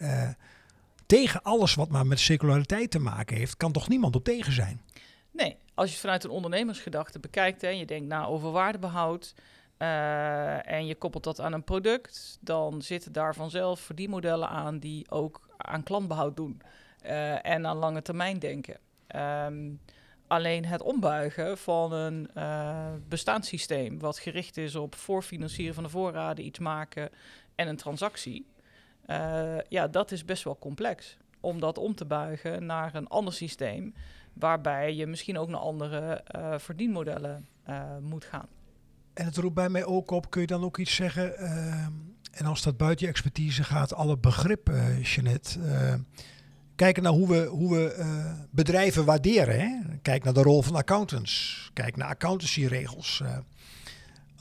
[1.07, 4.83] tegen alles wat maar met circulariteit te maken heeft, kan toch niemand op tegen zijn?
[5.31, 9.35] Nee, als je het vanuit een ondernemersgedachte bekijkt en je denkt nou over waardebehoud
[9.79, 15.11] uh, en je koppelt dat aan een product, dan zitten daar vanzelf verdienmodellen aan die
[15.11, 16.63] ook aan klantbehoud doen
[17.05, 18.79] uh, en aan lange termijn denken.
[19.17, 19.81] Um,
[20.27, 26.45] alleen het ombuigen van een uh, bestaanssysteem wat gericht is op voorfinancieren van de voorraden,
[26.45, 27.11] iets maken
[27.55, 28.47] en een transactie,
[29.69, 31.17] ja, dat is best wel complex.
[31.41, 33.95] Om dat om te buigen naar een ander systeem,
[34.33, 36.25] waarbij je misschien ook naar andere
[36.59, 37.49] verdienmodellen
[38.01, 38.49] moet gaan.
[39.15, 41.39] En het roept bij mij ook op, kun je dan ook iets zeggen,
[42.33, 45.59] en als dat buiten je expertise gaat, alle begrip, Jeanette.
[46.77, 48.05] Kijken naar hoe we, hoe we
[48.51, 49.61] bedrijven waarderen.
[49.61, 49.97] Hè?
[50.03, 51.71] Kijk naar de rol van accountants.
[51.73, 53.23] Kijk naar accountancyregels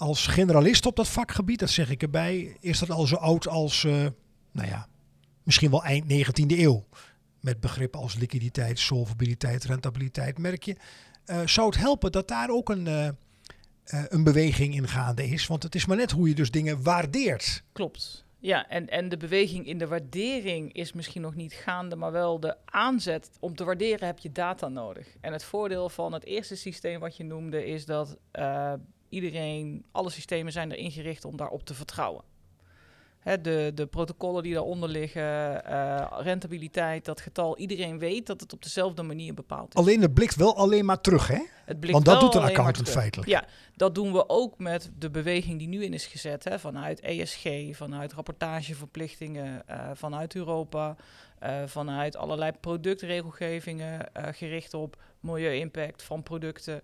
[0.04, 3.84] als generalist op dat vakgebied, dat zeg ik erbij, is dat al zo oud als
[3.84, 3.94] uh,
[4.52, 4.88] nou ja,
[5.44, 6.86] misschien wel eind 19e eeuw.
[7.40, 10.76] Met begrippen als liquiditeit, solvabiliteit, rentabiliteit, merk je.
[11.26, 13.16] Uh, zou het helpen dat daar ook een,
[13.94, 15.48] uh, een beweging in gaande is?
[15.48, 17.64] Want het is maar net hoe je dus dingen waardeert.
[17.72, 18.26] Klopt.
[18.40, 22.40] Ja, en, en de beweging in de waardering is misschien nog niet gaande, maar wel
[22.40, 23.30] de aanzet.
[23.40, 25.08] Om te waarderen heb je data nodig.
[25.22, 28.18] En het voordeel van het eerste systeem wat je noemde is dat
[29.10, 32.24] iedereen, alle systemen zijn er ingericht om daarop te vertrouwen.
[33.24, 35.22] De, de protocollen die daaronder liggen,
[35.70, 37.58] uh, rentabiliteit, dat getal.
[37.58, 39.82] Iedereen weet dat het op dezelfde manier bepaald is.
[39.82, 41.42] Alleen het blikt wel alleen maar terug, hè?
[41.80, 43.30] Want dat doet een accountant feitelijk.
[43.30, 43.46] Ja,
[43.76, 46.44] dat doen we ook met de beweging die nu in is gezet.
[46.44, 50.96] Hè, vanuit ESG, vanuit rapportageverplichtingen, uh, vanuit Europa,
[51.44, 56.82] uh, vanuit allerlei productregelgevingen gericht op milieu-impact van producten.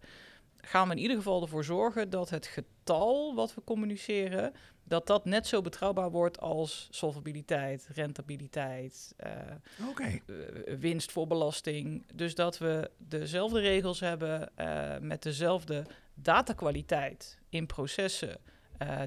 [0.61, 4.53] Gaan we in ieder geval ervoor zorgen dat het getal wat we communiceren
[4.89, 10.21] dat dat net zo betrouwbaar wordt als solvabiliteit, rentabiliteit, uh, okay.
[10.25, 10.35] uh,
[10.79, 12.03] winst voor belasting.
[12.13, 18.37] Dus dat we dezelfde regels hebben uh, met dezelfde datakwaliteit in processen.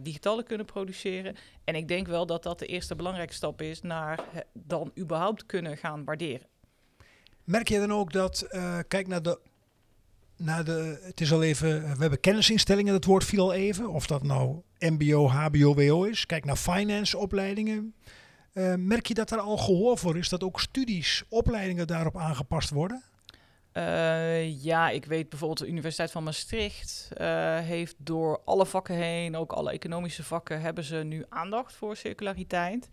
[0.03, 1.37] die getallen kunnen produceren.
[1.65, 5.77] En ik denk wel dat dat de eerste belangrijke stap is naar dan überhaupt kunnen
[5.77, 6.47] gaan waarderen.
[7.45, 8.47] Merk je dan ook dat,
[8.89, 9.41] kijk naar de
[10.43, 13.89] naar de, het is al even, we hebben kennisinstellingen, dat woord viel al even.
[13.89, 16.27] Of dat nou MBO, HBO, WO is.
[16.27, 17.95] Kijk naar finance opleidingen.
[18.53, 22.71] Uh, merk je dat er al gehoor voor is dat ook studies, opleidingen daarop aangepast
[22.71, 23.03] worden?
[23.73, 29.37] Uh, ja, ik weet bijvoorbeeld de Universiteit van Maastricht uh, heeft door alle vakken heen,
[29.37, 32.89] ook alle economische vakken, hebben ze nu aandacht voor circulariteit.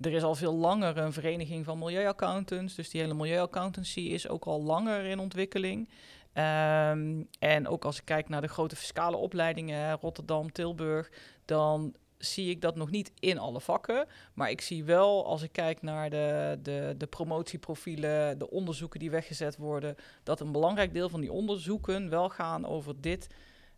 [0.00, 4.44] Er is al veel langer een vereniging van milieuaccountants, dus die hele milieuaccountancy is ook
[4.44, 5.88] al langer in ontwikkeling.
[6.36, 11.10] Um, en ook als ik kijk naar de grote fiscale opleidingen, Rotterdam, Tilburg,
[11.44, 14.06] dan zie ik dat nog niet in alle vakken.
[14.34, 19.10] Maar ik zie wel, als ik kijk naar de, de, de promotieprofielen, de onderzoeken die
[19.10, 23.26] weggezet worden, dat een belangrijk deel van die onderzoeken wel gaan over dit,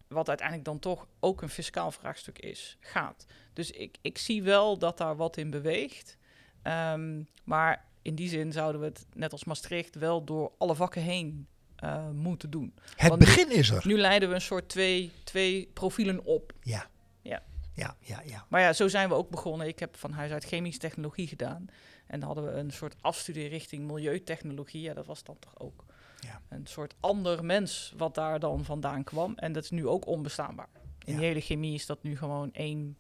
[0.09, 3.27] wat uiteindelijk dan toch ook een fiscaal vraagstuk is, gaat.
[3.53, 6.17] Dus ik, ik zie wel dat daar wat in beweegt.
[6.63, 11.03] Um, maar in die zin zouden we het, net als Maastricht, wel door alle vakken
[11.03, 11.47] heen
[11.87, 12.75] uh, moeten doen.
[12.97, 13.83] Het Want begin is er.
[13.87, 16.53] Nu leiden we een soort twee, twee profielen op.
[16.63, 16.87] Ja.
[17.23, 17.43] Ja.
[17.73, 18.47] Ja, ja, ja.
[18.49, 19.67] Maar ja, zo zijn we ook begonnen.
[19.67, 21.67] Ik heb van huis uit chemische technologie gedaan.
[22.07, 24.81] En dan hadden we een soort afstudie richting milieutechnologie.
[24.81, 25.85] Ja, dat was dan toch ook
[26.21, 26.41] ja.
[26.49, 29.33] een soort ander mens wat daar dan vandaan kwam.
[29.37, 30.69] En dat is nu ook onbestaanbaar.
[31.05, 31.19] In ja.
[31.19, 32.97] de hele chemie is dat nu gewoon één,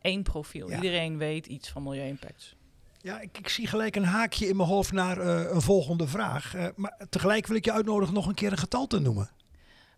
[0.00, 0.70] één profiel.
[0.70, 2.56] Iedereen weet iets van milieu-impacts.
[3.02, 6.54] Ja, ik, ik, zie gelijk een haakje in mijn hoofd naar uh, een volgende vraag.
[6.54, 9.30] Uh, maar tegelijk wil ik je uitnodigen nog een keer een getal te noemen.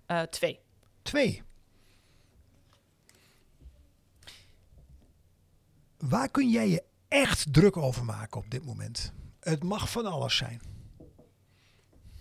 [0.07, 0.61] Uh, twee.
[1.03, 1.43] Twee.
[5.99, 9.13] Waar kun jij je echt druk over maken op dit moment?
[9.41, 10.61] Het mag van alles zijn.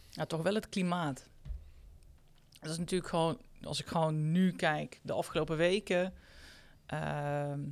[0.09, 1.29] Ja, toch wel het klimaat.
[2.59, 6.13] Dat is natuurlijk gewoon, als ik gewoon nu kijk, de afgelopen weken,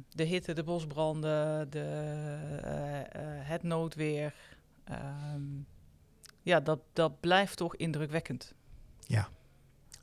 [0.10, 1.86] de hitte, de bosbranden, de,
[2.66, 4.34] uh, uh, het noodweer.
[4.84, 5.42] Ehm,
[6.42, 8.54] ja, dat, dat blijft toch indrukwekkend.
[9.08, 9.30] Ja,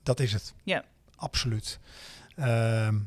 [0.03, 0.55] dat is het.
[0.63, 0.85] Ja.
[1.17, 1.79] Absoluut.
[2.37, 2.99] Ehm,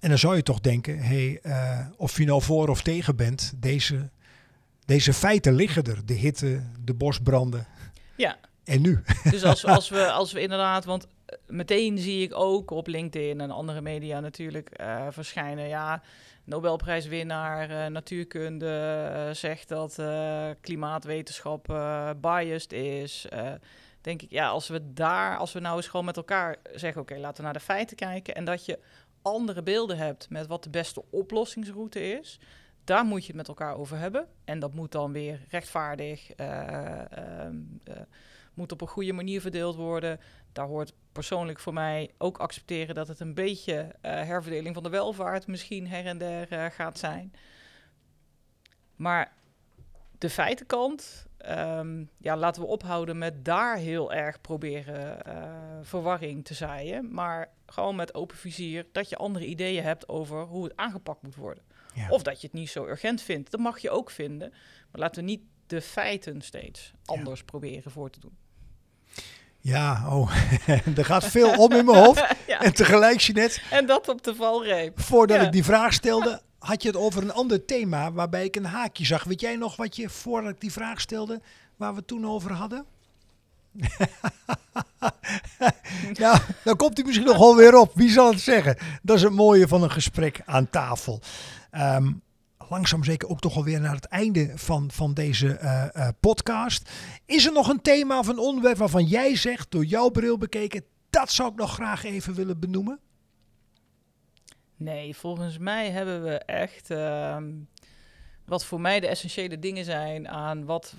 [0.00, 3.52] en dan zou je toch denken, hey, uh, of je nou voor of tegen bent,
[3.56, 4.10] deze,
[4.84, 6.06] deze feiten liggen er.
[6.06, 7.66] De hitte, de bosbranden.
[8.16, 8.36] Ja.
[8.64, 9.02] En nu?
[9.30, 11.10] Dus als, als, we, als we inderdaad, want eh,
[11.46, 16.02] meteen zie ik ook op LinkedIn en andere media natuurlijk uh, verschijnen, ja,
[16.44, 20.02] Nobelprijswinnaar uh, natuurkunde zegt dat
[20.60, 21.66] klimaatwetenschap
[22.20, 23.26] biased is
[24.00, 27.16] denk ik, ja, als we daar, als we nou eens gewoon met elkaar zeggen, oké,
[27.16, 28.34] laten we naar de feiten kijken.
[28.34, 28.78] En dat je
[29.22, 32.40] andere beelden hebt met wat de beste oplossingsroute is,
[32.84, 34.26] daar moet je het met elkaar over hebben.
[34.44, 36.30] En dat moet dan weer rechtvaardig,
[38.54, 40.20] moet op een goede manier verdeeld worden.
[40.52, 44.88] Daar hoort persoonlijk voor mij ook accepteren dat het een beetje uh, herverdeling van de
[44.88, 47.32] welvaart misschien her en der gaat zijn.
[48.96, 49.32] Maar
[50.18, 56.54] de feitenkant, um, ja, laten we ophouden met daar heel erg proberen uh, verwarring te
[56.54, 57.14] zaaien.
[57.14, 61.34] Maar gewoon met open vizier dat je andere ideeën hebt over hoe het aangepakt moet
[61.34, 61.64] worden.
[61.94, 62.08] Ja.
[62.08, 63.50] Of dat je het niet zo urgent vindt.
[63.50, 64.50] Dat mag je ook vinden.
[64.90, 67.44] Maar laten we niet de feiten steeds anders ja.
[67.44, 68.36] proberen voor te doen.
[69.64, 70.30] Ja, oh,
[70.96, 72.24] er gaat veel om in mijn hoofd.
[72.46, 72.60] ja.
[72.60, 73.60] En tegelijk, Jeanette...
[73.70, 75.00] En dat op de valreep.
[75.00, 78.64] Voordat ik die vraag stelde, had je het over een ander thema waarbij ik een
[78.64, 79.24] haakje zag.
[79.24, 81.40] Weet jij nog wat je, voordat ik die vraag stelde,
[81.76, 82.84] waar we het toen over hadden?
[86.22, 87.92] nou, dan komt hij misschien nog wel weer op.
[87.94, 88.76] Wie zal het zeggen?
[89.02, 91.20] Dat is het mooie van een gesprek aan tafel.
[91.72, 92.22] Um,
[92.74, 96.90] langzaam zeker ook toch alweer naar het einde van, van deze uh, uh, podcast.
[97.26, 100.84] Is er nog een thema of een onderwerp waarvan jij zegt, door jouw bril bekeken,
[101.10, 103.00] dat zou ik nog graag even willen benoemen?
[104.76, 106.90] Nee, volgens mij hebben we echt.
[106.90, 107.36] Uh,
[108.44, 110.94] wat voor mij de essentiële dingen zijn aan wat,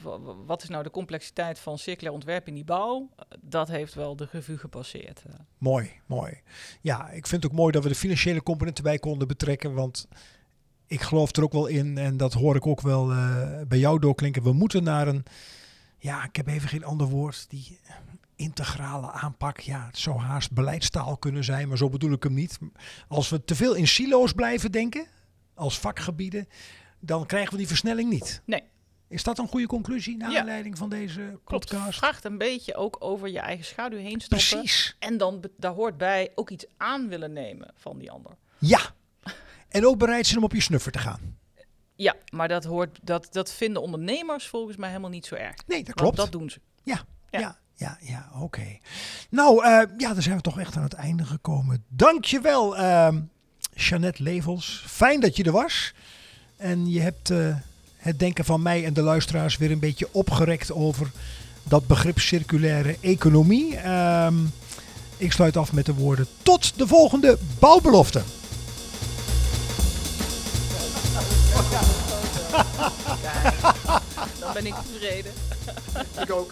[0.45, 3.09] wat is nou de complexiteit van circulair ontwerp in die bouw,
[3.41, 5.23] dat heeft wel de revue gepasseerd.
[5.27, 5.33] Eh.
[5.57, 6.41] Mooi, mooi.
[6.81, 10.07] Ja, ik vind het ook mooi dat we de financiële componenten bij konden betrekken, want
[10.87, 13.99] ik geloof er ook wel in en dat hoor ik ook wel uh, bij jou
[13.99, 14.43] doorklinken.
[14.43, 15.23] We moeten naar een,
[15.97, 17.79] ja, ik heb even geen ander woord, die
[18.35, 19.59] integrale aanpak.
[19.59, 22.57] Ja, het zou haast beleidstaal kunnen zijn, maar zo bedoel ik hem niet.
[23.07, 25.07] Als we te veel in silo's blijven denken,
[25.53, 26.47] als vakgebieden,
[26.99, 28.41] dan krijgen we die versnelling niet.
[28.45, 28.63] Nee.
[29.07, 30.39] Is dat een goede conclusie naar ja.
[30.39, 31.97] aanleiding van deze podcast?
[31.97, 34.47] Vraagt een beetje ook over je eigen schaduw heen stappen.
[34.47, 34.95] Precies.
[34.99, 38.31] En dan daar hoort bij ook iets aan willen nemen van die ander.
[38.57, 38.93] Ja.
[39.75, 41.37] En ook bereid zijn om op je snuffer te gaan.
[41.95, 45.55] Ja, maar dat, hoort, dat, dat vinden ondernemers volgens mij helemaal niet zo erg.
[45.67, 46.17] Nee, dat klopt.
[46.17, 46.59] Want dat doen ze.
[46.83, 47.39] Ja, ja.
[47.39, 47.57] ja.
[47.77, 48.77] Ja, ja, oké.
[49.29, 51.83] Nou, uh, ja, dan zijn we toch echt aan het einde gekomen.
[51.87, 53.07] Dankjewel, uh,
[53.73, 54.83] Jeannette Levels.
[54.87, 55.93] Fijn dat je er was.
[56.57, 57.55] En je hebt uh,
[57.97, 61.11] het denken van mij en de luisteraars weer een beetje opgerekt over
[61.63, 63.77] dat begrip circulaire economie.
[63.77, 64.35] Ehm,
[65.17, 68.21] ik sluit af met de woorden tot de volgende bouwbelofte.
[74.39, 75.33] Dan ben ik tevreden.
[76.21, 76.51] ik ook.